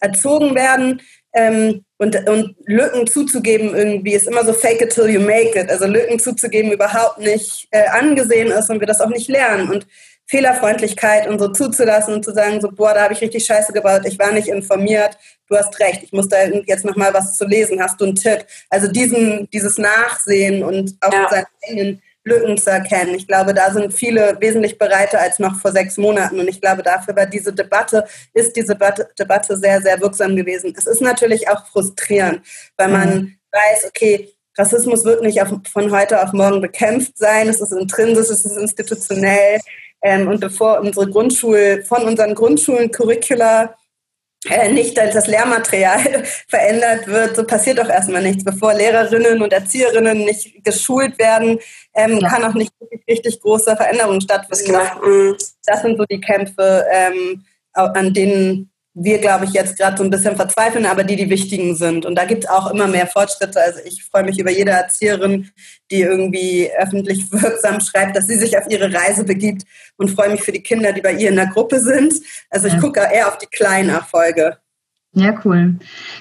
erzogen 0.00 0.54
werden. 0.54 1.00
Ähm, 1.32 1.82
und, 1.96 2.28
und 2.28 2.56
Lücken 2.66 3.06
zuzugeben 3.06 3.74
irgendwie 3.74 4.12
ist 4.12 4.28
immer 4.28 4.44
so 4.44 4.52
fake 4.52 4.82
it 4.82 4.90
till 4.90 5.08
you 5.08 5.20
make 5.20 5.58
it. 5.58 5.70
Also 5.70 5.86
Lücken 5.86 6.18
zuzugeben 6.18 6.72
überhaupt 6.72 7.20
nicht 7.20 7.68
äh, 7.70 7.88
angesehen 7.88 8.48
ist 8.48 8.68
und 8.68 8.80
wir 8.80 8.86
das 8.86 9.00
auch 9.00 9.08
nicht 9.08 9.28
lernen. 9.28 9.70
Und 9.70 9.86
Fehlerfreundlichkeit 10.26 11.28
und 11.28 11.38
so 11.38 11.48
zuzulassen 11.48 12.14
und 12.14 12.24
zu 12.24 12.32
sagen, 12.32 12.60
so, 12.60 12.70
boah, 12.70 12.94
da 12.94 13.02
habe 13.02 13.14
ich 13.14 13.20
richtig 13.20 13.44
Scheiße 13.44 13.72
gebaut, 13.72 14.02
ich 14.06 14.18
war 14.18 14.32
nicht 14.32 14.48
informiert, 14.48 15.18
du 15.48 15.56
hast 15.56 15.78
recht, 15.80 16.02
ich 16.02 16.12
muss 16.12 16.28
da 16.28 16.44
jetzt 16.44 16.84
nochmal 16.84 17.12
was 17.12 17.36
zu 17.36 17.44
lesen, 17.44 17.82
hast 17.82 18.00
du 18.00 18.06
einen 18.06 18.14
Tipp? 18.14 18.46
Also 18.70 18.88
diesen, 18.88 19.48
dieses 19.52 19.76
Nachsehen 19.78 20.64
und 20.64 20.96
auch 21.00 21.12
ja. 21.12 21.28
seine 21.30 21.46
eigenen 21.68 22.02
Lücken 22.24 22.56
zu 22.56 22.70
erkennen. 22.70 23.14
Ich 23.14 23.26
glaube, 23.26 23.52
da 23.52 23.70
sind 23.70 23.92
viele 23.92 24.36
wesentlich 24.40 24.78
bereiter 24.78 25.20
als 25.20 25.38
noch 25.38 25.56
vor 25.60 25.72
sechs 25.72 25.98
Monaten. 25.98 26.40
Und 26.40 26.48
ich 26.48 26.60
glaube, 26.60 26.82
dafür 26.82 27.14
war 27.14 27.26
diese 27.26 27.52
Debatte, 27.52 28.06
ist 28.32 28.56
diese 28.56 28.76
Debatte 29.18 29.56
sehr, 29.58 29.82
sehr 29.82 30.00
wirksam 30.00 30.34
gewesen. 30.34 30.74
Es 30.76 30.86
ist 30.86 31.02
natürlich 31.02 31.48
auch 31.48 31.66
frustrierend, 31.66 32.40
weil 32.78 32.88
man 32.88 33.14
mhm. 33.14 33.38
weiß, 33.52 33.84
okay, 33.86 34.33
Rassismus 34.56 35.04
wird 35.04 35.22
nicht 35.22 35.42
auf, 35.42 35.48
von 35.72 35.90
heute 35.90 36.22
auf 36.22 36.32
morgen 36.32 36.60
bekämpft 36.60 37.18
sein. 37.18 37.48
Es 37.48 37.60
ist 37.60 37.72
intrinsisch, 37.72 38.30
es 38.30 38.44
ist 38.44 38.56
institutionell. 38.56 39.60
Ähm, 40.02 40.28
und 40.28 40.40
bevor 40.40 40.80
unsere 40.80 41.08
Grundschul, 41.08 41.82
von 41.86 42.02
unseren 42.04 42.34
Grundschulen 42.34 42.90
Curricula 42.90 43.74
äh, 44.48 44.70
nicht 44.70 44.96
das 44.96 45.26
Lehrmaterial 45.26 46.24
verändert 46.48 47.06
wird, 47.06 47.36
so 47.36 47.44
passiert 47.44 47.78
doch 47.78 47.88
erstmal 47.88 48.22
nichts. 48.22 48.44
Bevor 48.44 48.74
Lehrerinnen 48.74 49.40
und 49.42 49.52
Erzieherinnen 49.52 50.18
nicht 50.18 50.62
geschult 50.62 51.18
werden, 51.18 51.58
ähm, 51.94 52.18
ja. 52.18 52.28
kann 52.28 52.44
auch 52.44 52.54
nicht 52.54 52.72
richtig 53.08 53.40
große 53.40 53.74
Veränderungen 53.76 54.20
stattfinden. 54.20 54.78
Mhm. 55.02 55.36
Das 55.64 55.82
sind 55.82 55.96
so 55.96 56.04
die 56.04 56.20
Kämpfe, 56.20 56.84
ähm, 56.90 57.44
an 57.72 58.12
denen 58.12 58.70
wir, 58.94 59.18
glaube 59.18 59.44
ich, 59.44 59.52
jetzt 59.52 59.76
gerade 59.76 59.96
so 59.96 60.04
ein 60.04 60.10
bisschen 60.10 60.36
verzweifeln, 60.36 60.86
aber 60.86 61.02
die 61.02 61.16
die 61.16 61.28
wichtigen 61.28 61.74
sind. 61.74 62.06
Und 62.06 62.14
da 62.14 62.24
gibt 62.24 62.44
es 62.44 62.50
auch 62.50 62.70
immer 62.70 62.86
mehr 62.86 63.08
Fortschritte. 63.08 63.60
Also 63.60 63.80
ich 63.84 64.04
freue 64.04 64.22
mich 64.22 64.38
über 64.38 64.52
jede 64.52 64.70
Erzieherin, 64.70 65.50
die 65.90 66.02
irgendwie 66.02 66.70
öffentlich 66.78 67.30
wirksam 67.32 67.80
schreibt, 67.80 68.16
dass 68.16 68.28
sie 68.28 68.36
sich 68.36 68.56
auf 68.56 68.70
ihre 68.70 68.94
Reise 68.94 69.24
begibt 69.24 69.64
und 69.96 70.12
freue 70.12 70.30
mich 70.30 70.42
für 70.42 70.52
die 70.52 70.62
Kinder, 70.62 70.92
die 70.92 71.00
bei 71.00 71.12
ihr 71.12 71.30
in 71.30 71.36
der 71.36 71.48
Gruppe 71.48 71.80
sind. 71.80 72.14
Also 72.50 72.68
ich 72.68 72.74
ja. 72.74 72.80
gucke 72.80 73.00
eher 73.00 73.26
auf 73.26 73.38
die 73.38 73.46
kleinen 73.46 73.90
Erfolge. 73.90 74.58
Ja, 75.16 75.40
cool. 75.44 75.76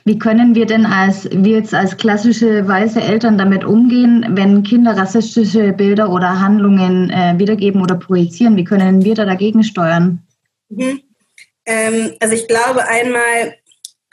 Wie 0.06 0.20
können 0.20 0.54
wir 0.54 0.68
denn 0.68 0.86
als, 0.86 1.28
wir 1.32 1.58
jetzt 1.58 1.74
als 1.74 1.98
klassische 1.98 2.68
weiße 2.68 3.02
Eltern 3.02 3.40
damit 3.40 3.64
umgehen, 3.64 4.26
wenn 4.32 4.62
Kinder 4.62 4.96
rassistische 4.96 5.74
Bilder 5.74 6.12
oder 6.12 6.40
Handlungen 6.40 7.10
äh, 7.10 7.34
wiedergeben 7.38 7.82
oder 7.82 7.96
projizieren? 7.96 8.56
Wie 8.56 8.64
können 8.64 9.04
wir 9.04 9.16
da 9.16 9.26
dagegen 9.26 9.64
steuern? 9.64 10.22
Mhm. 10.70 11.02
Ähm, 11.66 12.16
also 12.20 12.34
ich 12.34 12.48
glaube 12.48 12.88
einmal, 12.88 13.56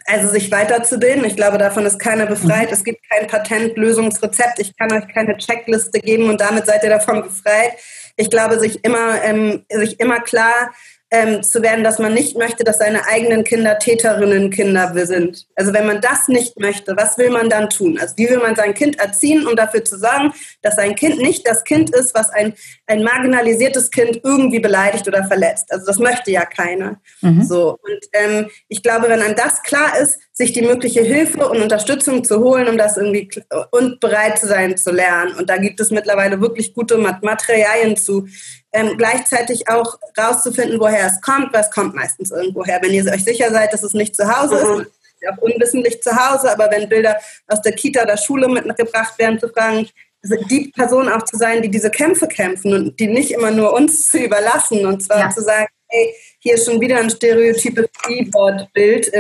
also 0.07 0.29
sich 0.29 0.51
weiterzubilden. 0.51 1.25
Ich 1.25 1.37
glaube, 1.37 1.59
davon 1.59 1.87
ist 1.87 1.99
keiner 1.99 2.27
befreit. 2.27 2.69
Mhm. 2.69 2.75
Es 2.75 2.85
gibt 2.85 3.01
kein 3.11 3.27
Patentlösungsrezept. 3.27 4.59
Ich 4.59 4.77
kann 4.77 4.93
euch 4.93 5.07
keine 5.13 5.37
Checkliste 5.37 6.01
geben 6.01 6.29
und 6.29 6.41
damit 6.41 6.67
seid 6.67 6.83
ihr 6.83 6.91
davon 6.91 7.23
befreit. 7.23 7.73
Ich 8.17 8.31
glaube, 8.31 8.59
sich 8.59 8.85
immer, 8.85 9.23
ähm, 9.23 9.65
sich 9.71 10.01
immer 10.01 10.21
klar 10.21 10.73
ähm, 11.11 11.42
zu 11.42 11.62
werden, 11.62 11.83
dass 11.83 11.99
man 11.99 12.14
nicht 12.14 12.37
möchte, 12.38 12.62
dass 12.62 12.79
seine 12.79 13.07
eigenen 13.07 13.42
Kinder 13.42 13.79
Täterinnen 13.79 14.51
Kinder 14.51 14.92
sind. 15.07 15.46
Also 15.57 15.73
wenn 15.73 15.87
man 15.87 16.01
das 16.01 16.29
nicht 16.29 16.59
möchte, 16.59 16.96
was 16.96 17.18
will 17.18 17.31
man 17.31 17.49
dann 17.49 17.68
tun? 17.68 17.99
Also 18.01 18.16
wie 18.16 18.29
will 18.29 18.38
man 18.38 18.55
sein 18.55 18.75
Kind 18.75 18.99
erziehen, 19.01 19.46
um 19.46 19.57
dafür 19.57 19.85
zu 19.85 19.99
sorgen, 19.99 20.33
dass 20.62 20.77
sein 20.77 20.94
Kind 20.94 21.18
nicht 21.18 21.46
das 21.49 21.64
Kind 21.64 21.90
ist, 21.90 22.14
was 22.14 22.31
ein, 22.31 22.55
ein 22.87 23.03
marginalisiertes 23.03 23.90
Kind 23.90 24.20
irgendwie 24.23 24.61
beleidigt 24.61 25.09
oder 25.09 25.25
verletzt. 25.25 25.73
Also 25.73 25.87
das 25.87 25.99
möchte 25.99 26.31
ja 26.31 26.44
keiner. 26.44 27.01
Mhm. 27.23 27.42
So. 27.42 27.79
Und 27.83 28.01
ähm, 28.12 28.49
ich 28.68 28.83
glaube, 28.83 29.09
wenn 29.09 29.20
einem 29.20 29.35
das 29.35 29.62
klar 29.62 29.99
ist, 29.99 30.18
sich 30.33 30.53
die 30.53 30.62
mögliche 30.62 31.03
Hilfe 31.03 31.49
und 31.49 31.61
Unterstützung 31.61 32.25
zu 32.25 32.38
holen, 32.38 32.68
um 32.68 32.79
das 32.79 32.96
irgendwie 32.96 33.29
und 33.73 34.01
bereit 34.01 34.38
zu 34.38 34.46
sein 34.46 34.77
zu 34.77 34.90
lernen. 34.90 35.35
Und 35.35 35.51
da 35.51 35.59
gibt 35.59 35.81
es 35.81 35.90
mittlerweile 35.90 36.40
wirklich 36.40 36.73
gute 36.73 36.96
Materialien 36.96 37.96
zu. 37.96 38.27
Ähm, 38.73 38.97
gleichzeitig 38.97 39.69
auch 39.69 39.99
rauszufinden, 40.17 40.79
woher 40.79 41.07
es 41.07 41.21
kommt, 41.21 41.53
weil 41.53 41.63
es 41.63 41.71
kommt 41.71 41.95
meistens 41.95 42.31
irgendwoher. 42.31 42.79
Wenn 42.81 42.93
ihr 42.93 43.05
euch 43.05 43.25
sicher 43.25 43.51
seid, 43.51 43.73
dass 43.73 43.83
es 43.83 43.95
nicht 43.95 44.15
zu 44.15 44.29
Hause 44.29 44.55
mhm. 44.55 44.81
ist, 44.83 44.91
auch 45.29 45.39
unwissentlich 45.39 46.03
zu 46.03 46.11
Hause, 46.13 46.53
aber 46.53 46.71
wenn 46.71 46.89
Bilder 46.89 47.17
aus 47.49 47.61
der 47.63 47.73
Kita 47.73 48.03
oder 48.03 48.17
Schule 48.17 48.49
mitgebracht 48.49 49.19
werden, 49.19 49.39
zu 49.39 49.49
fragen, 49.49 49.89
die 50.23 50.73
Person 50.75 51.09
auch 51.09 51.25
zu 51.25 51.37
sein, 51.37 51.63
die 51.63 51.71
diese 51.71 51.91
Kämpfe 51.91 52.29
kämpfen 52.29 52.75
und 52.75 53.01
die 53.01 53.07
nicht 53.07 53.33
immer 53.33 53.51
nur 53.51 53.73
uns 53.73 54.03
zu 54.11 54.19
überlassen 54.19 54.87
und 54.87 55.03
zwar 55.03 55.21
ja. 55.21 55.31
zu 55.31 55.43
sagen, 55.43 55.67
hey, 55.89 56.15
hier 56.39 56.55
ist 56.55 56.67
schon 56.67 56.81
wieder 56.81 56.99
ein 56.99 57.11
stereotypes 57.11 57.87
E-Board-Bild 58.09 59.11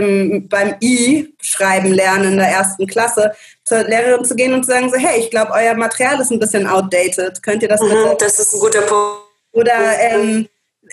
beim 0.48 0.74
I-Schreiben 0.80 1.92
lernen 1.92 2.32
in 2.32 2.38
der 2.38 2.48
ersten 2.48 2.86
Klasse, 2.86 3.32
zur 3.64 3.82
Lehrerin 3.84 4.24
zu 4.24 4.34
gehen 4.36 4.54
und 4.54 4.64
zu 4.64 4.70
sagen, 4.70 4.88
so, 4.88 4.96
hey, 4.96 5.20
ich 5.20 5.30
glaube, 5.30 5.52
euer 5.52 5.74
Material 5.74 6.20
ist 6.20 6.30
ein 6.30 6.38
bisschen 6.38 6.66
outdated. 6.66 7.42
Könnt 7.42 7.62
ihr 7.62 7.68
das 7.68 7.80
mhm, 7.80 7.88
bitte? 7.88 8.16
Das 8.20 8.38
ist 8.38 8.54
ein 8.54 8.60
guter 8.60 8.82
Punkt. 8.82 9.29
Oder, 9.52 9.98
ähm, 10.00 10.48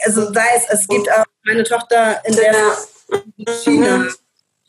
also 0.05 0.31
sei 0.33 0.45
es, 0.55 0.79
es 0.79 0.87
gibt 0.87 1.09
auch 1.11 1.25
meine 1.45 1.63
Tochter 1.63 2.21
in 2.25 2.35
der 2.35 2.53
China 3.63 3.97
mhm. 3.99 4.09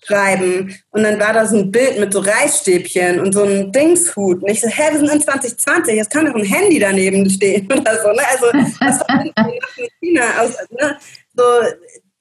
schreiben 0.04 0.78
und 0.90 1.02
dann 1.02 1.18
war 1.18 1.32
da 1.32 1.46
so 1.46 1.56
ein 1.56 1.70
Bild 1.70 1.98
mit 1.98 2.12
so 2.12 2.20
Reisstäbchen 2.20 3.20
und 3.20 3.32
so 3.32 3.42
einem 3.42 3.72
Dingshut 3.72 4.42
und 4.42 4.48
ich 4.48 4.60
so, 4.60 4.68
hä, 4.68 4.92
wir 4.92 4.98
sind 4.98 5.10
in 5.10 5.20
2020, 5.20 5.94
jetzt 5.94 6.10
kann 6.10 6.26
doch 6.26 6.34
ein 6.34 6.44
Handy 6.44 6.78
daneben 6.78 7.28
stehen 7.28 7.66
oder 7.72 8.00
so, 8.02 8.12
ne? 8.12 8.22
Also 8.30 8.46
das 8.52 9.00
war 9.00 9.24
in 9.24 9.90
China 10.00 10.22
aus, 10.40 10.54
ne? 10.70 10.96
so 11.36 11.44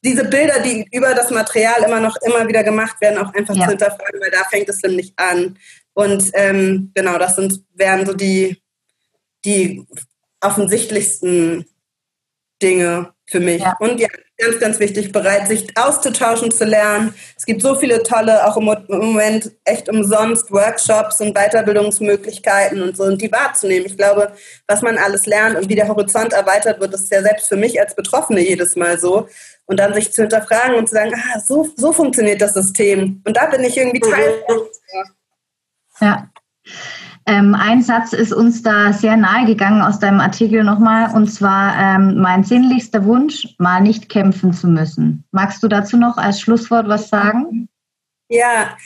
diese 0.04 0.24
Bilder, 0.26 0.60
die 0.60 0.88
über 0.92 1.14
das 1.14 1.32
Material 1.32 1.84
immer 1.84 2.00
noch 2.00 2.16
immer 2.26 2.48
wieder 2.48 2.64
gemacht 2.64 3.00
werden, 3.02 3.18
auch 3.18 3.34
einfach 3.34 3.56
ja. 3.56 3.64
zu 3.64 3.70
hinterfragen, 3.70 4.22
weil 4.22 4.32
da 4.32 4.44
fängt 4.50 4.70
es 4.70 4.82
nämlich 4.82 5.14
an. 5.18 5.58
Und 5.94 6.30
ähm, 6.34 6.92
genau, 6.94 7.18
das 7.18 7.36
sind, 7.36 7.64
wären 7.74 8.06
so 8.06 8.14
die, 8.14 8.62
die 9.44 9.86
offensichtlichsten 10.48 11.66
Dinge 12.62 13.14
für 13.26 13.40
mich. 13.40 13.62
Ja. 13.62 13.76
Und 13.80 14.00
ja, 14.00 14.08
ganz, 14.38 14.60
ganz 14.60 14.80
wichtig, 14.80 15.12
bereit, 15.12 15.48
sich 15.48 15.68
auszutauschen, 15.78 16.52
zu 16.52 16.66
lernen. 16.66 17.14
Es 17.36 17.46
gibt 17.46 17.62
so 17.62 17.76
viele 17.76 18.04
tolle, 18.04 18.46
auch 18.48 18.58
im 18.58 18.66
Moment 18.88 19.52
echt 19.66 19.90
umsonst 19.90 20.52
Workshops 20.52 21.22
und 21.22 21.36
Weiterbildungsmöglichkeiten 21.36 22.82
und 22.82 22.96
so, 22.96 23.04
und 23.04 23.22
die 23.22 23.32
wahrzunehmen. 23.32 23.86
Ich 23.86 23.98
glaube, 23.98 24.32
was 24.68 24.82
man 24.82 24.98
alles 24.98 25.26
lernt 25.26 25.58
und 25.58 25.70
wie 25.70 25.76
der 25.76 25.88
Horizont 25.88 26.34
erweitert 26.34 26.80
wird, 26.80 26.94
ist 26.94 27.12
ja 27.12 27.22
selbst 27.22 27.48
für 27.48 27.58
mich 27.58 27.80
als 27.80 27.96
Betroffene 27.96 28.42
jedes 28.42 28.76
Mal 28.76 29.00
so. 29.00 29.28
Und 29.66 29.80
dann 29.80 29.94
sich 29.94 30.14
zu 30.14 30.22
hinterfragen 30.22 30.76
und 30.76 30.88
zu 30.88 30.96
sagen, 30.96 31.12
ah, 31.14 31.40
so, 31.40 31.70
so 31.76 31.92
funktioniert 31.92 32.40
das 32.42 32.54
System. 32.54 33.22
Und 33.26 33.36
da 33.36 33.48
bin 33.48 33.64
ich 33.66 33.78
irgendwie 33.78 34.00
Teil. 34.00 34.44
Ja. 36.00 36.30
Ähm, 37.28 37.56
ein 37.56 37.84
Satz 37.84 38.14
ist 38.14 38.34
uns 38.34 38.64
da 38.64 38.94
sehr 38.94 39.18
nahe 39.18 39.46
gegangen 39.46 39.82
aus 39.82 40.00
deinem 40.00 40.22
Artikel 40.22 40.64
nochmal, 40.64 41.14
und 41.14 41.28
zwar 41.28 41.76
ähm, 41.78 42.22
mein 42.22 42.46
sinnlichster 42.46 43.04
Wunsch, 43.04 43.56
mal 43.58 43.82
nicht 43.82 44.08
kämpfen 44.08 44.54
zu 44.54 44.68
müssen. 44.68 45.26
Magst 45.32 45.62
du 45.62 45.68
dazu 45.68 45.98
noch 45.98 46.18
als 46.18 46.40
Schlusswort 46.40 46.88
was 46.88 47.10
sagen? 47.10 47.68
Ja, 48.30 48.78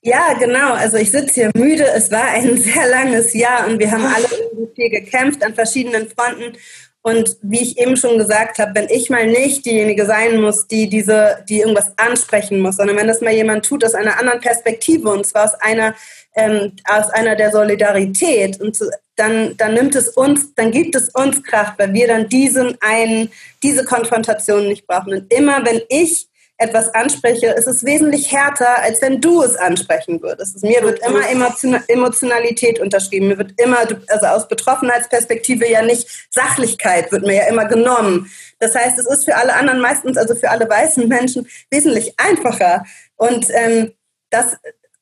ja, 0.00 0.34
genau. 0.38 0.74
Also 0.74 0.96
ich 0.96 1.10
sitze 1.10 1.34
hier 1.34 1.50
müde. 1.54 1.86
Es 1.94 2.10
war 2.10 2.24
ein 2.24 2.56
sehr 2.58 2.88
langes 2.88 3.34
Jahr 3.34 3.66
und 3.66 3.78
wir 3.78 3.90
haben 3.90 4.04
alle 4.04 4.26
irgendwie 4.30 4.74
viel 4.74 4.90
gekämpft 4.90 5.44
an 5.44 5.54
verschiedenen 5.54 6.08
Fronten. 6.08 6.56
Und 7.02 7.36
wie 7.42 7.60
ich 7.60 7.78
eben 7.78 7.96
schon 7.96 8.16
gesagt 8.16 8.58
habe, 8.58 8.74
wenn 8.74 8.88
ich 8.88 9.10
mal 9.10 9.26
nicht 9.26 9.66
diejenige 9.66 10.06
sein 10.06 10.40
muss, 10.40 10.68
die 10.68 10.88
diese, 10.88 11.38
die 11.48 11.58
irgendwas 11.58 11.92
ansprechen 11.96 12.60
muss, 12.60 12.76
sondern 12.76 12.96
wenn 12.96 13.08
das 13.08 13.20
mal 13.20 13.34
jemand 13.34 13.64
tut 13.66 13.84
aus 13.84 13.94
einer 13.94 14.20
anderen 14.20 14.40
Perspektive 14.40 15.08
und 15.08 15.26
zwar 15.26 15.44
aus 15.44 15.54
einer 15.54 15.94
ähm, 16.34 16.72
aus 16.88 17.10
einer 17.10 17.36
der 17.36 17.50
Solidarität 17.50 18.60
und 18.60 18.74
zu, 18.74 18.90
dann, 19.16 19.56
dann 19.56 19.74
nimmt 19.74 19.94
es 19.94 20.08
uns, 20.08 20.54
dann 20.54 20.70
gibt 20.70 20.94
es 20.94 21.10
uns 21.10 21.42
Kraft, 21.42 21.78
weil 21.78 21.92
wir 21.92 22.06
dann 22.06 22.28
diesen 22.28 22.78
einen, 22.80 23.30
diese 23.62 23.84
Konfrontation 23.84 24.68
nicht 24.68 24.86
brauchen. 24.86 25.12
Und 25.12 25.32
immer 25.32 25.64
wenn 25.64 25.82
ich 25.88 26.28
etwas 26.58 26.94
anspreche, 26.94 27.48
ist 27.48 27.66
es 27.66 27.84
wesentlich 27.84 28.30
härter, 28.30 28.82
als 28.82 29.02
wenn 29.02 29.20
du 29.20 29.42
es 29.42 29.56
ansprechen 29.56 30.22
würdest. 30.22 30.62
Mir 30.62 30.82
wird 30.82 31.00
immer 31.00 31.20
Emotionalität 31.88 32.78
unterschrieben. 32.78 33.28
Mir 33.28 33.38
wird 33.38 33.60
immer, 33.60 33.78
also 34.08 34.26
aus 34.26 34.48
Betroffenheitsperspektive 34.48 35.68
ja 35.68 35.82
nicht 35.82 36.06
Sachlichkeit 36.30 37.10
wird 37.10 37.26
mir 37.26 37.34
ja 37.34 37.46
immer 37.48 37.64
genommen. 37.64 38.30
Das 38.60 38.74
heißt, 38.74 38.98
es 38.98 39.06
ist 39.06 39.24
für 39.24 39.36
alle 39.36 39.54
anderen 39.54 39.80
meistens, 39.80 40.16
also 40.16 40.34
für 40.34 40.50
alle 40.50 40.68
weißen 40.68 41.08
Menschen, 41.08 41.48
wesentlich 41.70 42.14
einfacher. 42.18 42.84
Und 43.16 43.46
ähm, 43.50 43.92
das, 44.30 44.56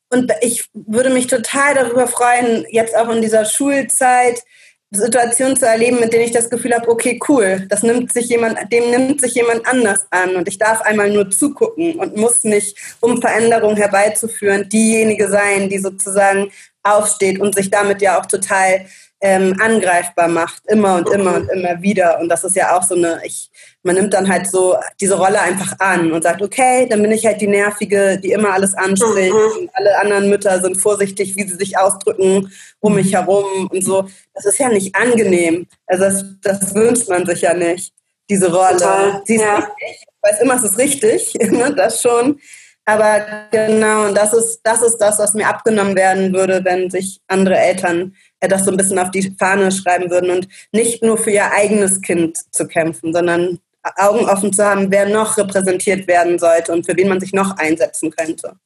und 0.08 0.32
ich 0.40 0.68
würde 0.72 1.10
mich 1.10 1.26
total 1.26 1.74
darüber 1.74 2.06
freuen, 2.06 2.64
jetzt 2.70 2.96
auch 2.96 3.10
in 3.10 3.22
dieser 3.22 3.44
Schulzeit 3.44 4.42
Situationen 4.92 5.56
zu 5.56 5.66
erleben, 5.66 6.00
mit 6.00 6.12
denen 6.12 6.24
ich 6.24 6.32
das 6.32 6.50
Gefühl 6.50 6.74
habe, 6.74 6.88
okay, 6.88 7.20
cool, 7.28 7.64
das 7.68 7.84
nimmt 7.84 8.12
sich 8.12 8.28
jemand, 8.28 8.58
dem 8.72 8.90
nimmt 8.90 9.20
sich 9.20 9.34
jemand 9.34 9.64
anders 9.66 10.06
an 10.10 10.34
und 10.34 10.48
ich 10.48 10.58
darf 10.58 10.80
einmal 10.82 11.10
nur 11.10 11.30
zugucken 11.30 11.94
und 11.94 12.16
muss 12.16 12.42
nicht, 12.42 12.76
um 12.98 13.20
Veränderung 13.20 13.76
herbeizuführen, 13.76 14.68
diejenige 14.68 15.28
sein, 15.28 15.68
die 15.68 15.78
sozusagen 15.78 16.50
aufsteht 16.82 17.38
und 17.38 17.54
sich 17.54 17.70
damit 17.70 18.02
ja 18.02 18.20
auch 18.20 18.26
total 18.26 18.86
ähm, 19.20 19.54
angreifbar 19.60 20.28
macht, 20.28 20.62
immer 20.66 20.96
und 20.96 21.10
immer 21.10 21.36
und 21.36 21.50
immer 21.50 21.80
wieder. 21.82 22.18
Und 22.20 22.28
das 22.28 22.42
ist 22.44 22.56
ja 22.56 22.76
auch 22.76 22.82
so 22.82 22.94
eine, 22.94 23.20
ich, 23.24 23.50
man 23.82 23.94
nimmt 23.94 24.14
dann 24.14 24.28
halt 24.28 24.46
so 24.46 24.76
diese 24.98 25.18
Rolle 25.18 25.40
einfach 25.40 25.78
an 25.78 26.12
und 26.12 26.22
sagt, 26.22 26.40
okay, 26.40 26.86
dann 26.88 27.02
bin 27.02 27.12
ich 27.12 27.26
halt 27.26 27.40
die 27.40 27.46
Nervige, 27.46 28.18
die 28.18 28.32
immer 28.32 28.54
alles 28.54 28.74
anspricht 28.74 29.32
mhm. 29.32 29.62
und 29.62 29.70
alle 29.74 29.98
anderen 29.98 30.30
Mütter 30.30 30.60
sind 30.60 30.76
vorsichtig, 30.76 31.36
wie 31.36 31.46
sie 31.46 31.56
sich 31.56 31.76
ausdrücken 31.78 32.50
um 32.80 32.94
mich 32.94 33.12
herum 33.12 33.68
und 33.70 33.84
so. 33.84 34.08
Das 34.34 34.46
ist 34.46 34.58
ja 34.58 34.68
nicht 34.70 34.96
angenehm. 34.96 35.66
Also 35.86 36.04
das, 36.04 36.24
das 36.42 36.74
wünscht 36.74 37.08
man 37.08 37.26
sich 37.26 37.42
ja 37.42 37.52
nicht, 37.52 37.92
diese 38.30 38.50
Rolle. 38.50 38.78
Total. 38.78 39.22
Sie 39.26 39.34
ist 39.36 39.42
ja. 39.42 39.56
richtig, 39.56 39.74
ich 40.00 40.30
weiß 40.30 40.40
immer, 40.40 40.54
es 40.54 40.62
ist 40.62 40.78
richtig, 40.78 41.34
ne, 41.50 41.74
das 41.74 42.00
schon. 42.00 42.40
Aber 42.90 43.24
genau, 43.52 44.06
und 44.06 44.16
das 44.16 44.32
ist, 44.32 44.60
das 44.64 44.82
ist 44.82 44.98
das, 44.98 45.20
was 45.20 45.34
mir 45.34 45.46
abgenommen 45.46 45.94
werden 45.94 46.32
würde, 46.32 46.64
wenn 46.64 46.90
sich 46.90 47.20
andere 47.28 47.56
Eltern 47.56 48.16
das 48.40 48.64
so 48.64 48.72
ein 48.72 48.76
bisschen 48.76 48.98
auf 48.98 49.12
die 49.12 49.32
Fahne 49.38 49.70
schreiben 49.70 50.10
würden 50.10 50.30
und 50.30 50.48
nicht 50.72 51.04
nur 51.04 51.16
für 51.16 51.30
ihr 51.30 51.52
eigenes 51.52 52.00
Kind 52.00 52.36
zu 52.52 52.66
kämpfen, 52.66 53.12
sondern 53.12 53.60
Augen 53.96 54.28
offen 54.28 54.52
zu 54.52 54.64
haben, 54.64 54.90
wer 54.90 55.08
noch 55.08 55.36
repräsentiert 55.36 56.08
werden 56.08 56.38
sollte 56.38 56.72
und 56.72 56.84
für 56.84 56.96
wen 56.96 57.08
man 57.08 57.20
sich 57.20 57.32
noch 57.32 57.56
einsetzen 57.58 58.10
könnte. 58.10 58.56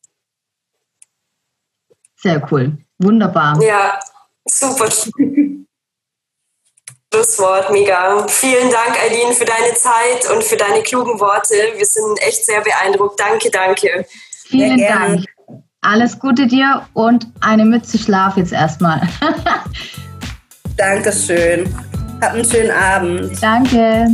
Sehr 2.16 2.42
cool. 2.50 2.78
Wunderbar. 2.98 3.62
Ja, 3.62 4.00
super. 4.46 4.88
Schlusswort, 7.14 7.70
mega. 7.70 8.27
Vielen 8.27 8.70
Dank, 8.72 8.98
Eileen, 9.00 9.33
für 9.35 9.44
deine 9.44 9.72
Zeit 9.74 10.29
und 10.35 10.42
für 10.42 10.57
deine 10.57 10.83
klugen 10.83 11.20
Worte. 11.20 11.55
Wir 11.77 11.87
sind 11.87 12.20
echt 12.20 12.44
sehr 12.44 12.61
beeindruckt. 12.61 13.20
Danke, 13.20 13.50
danke. 13.50 14.05
Vielen 14.48 14.81
Dank. 14.81 15.24
Alles 15.81 16.18
Gute 16.18 16.48
dir 16.48 16.88
und 16.92 17.29
eine 17.40 17.64
Mütze 17.64 17.98
Schlaf 17.98 18.37
jetzt 18.37 18.53
erstmal. 18.53 19.00
Dankeschön. 20.77 21.72
Hab 22.20 22.33
einen 22.33 22.44
schönen 22.44 22.72
Abend. 22.72 23.40
Danke. 23.40 24.09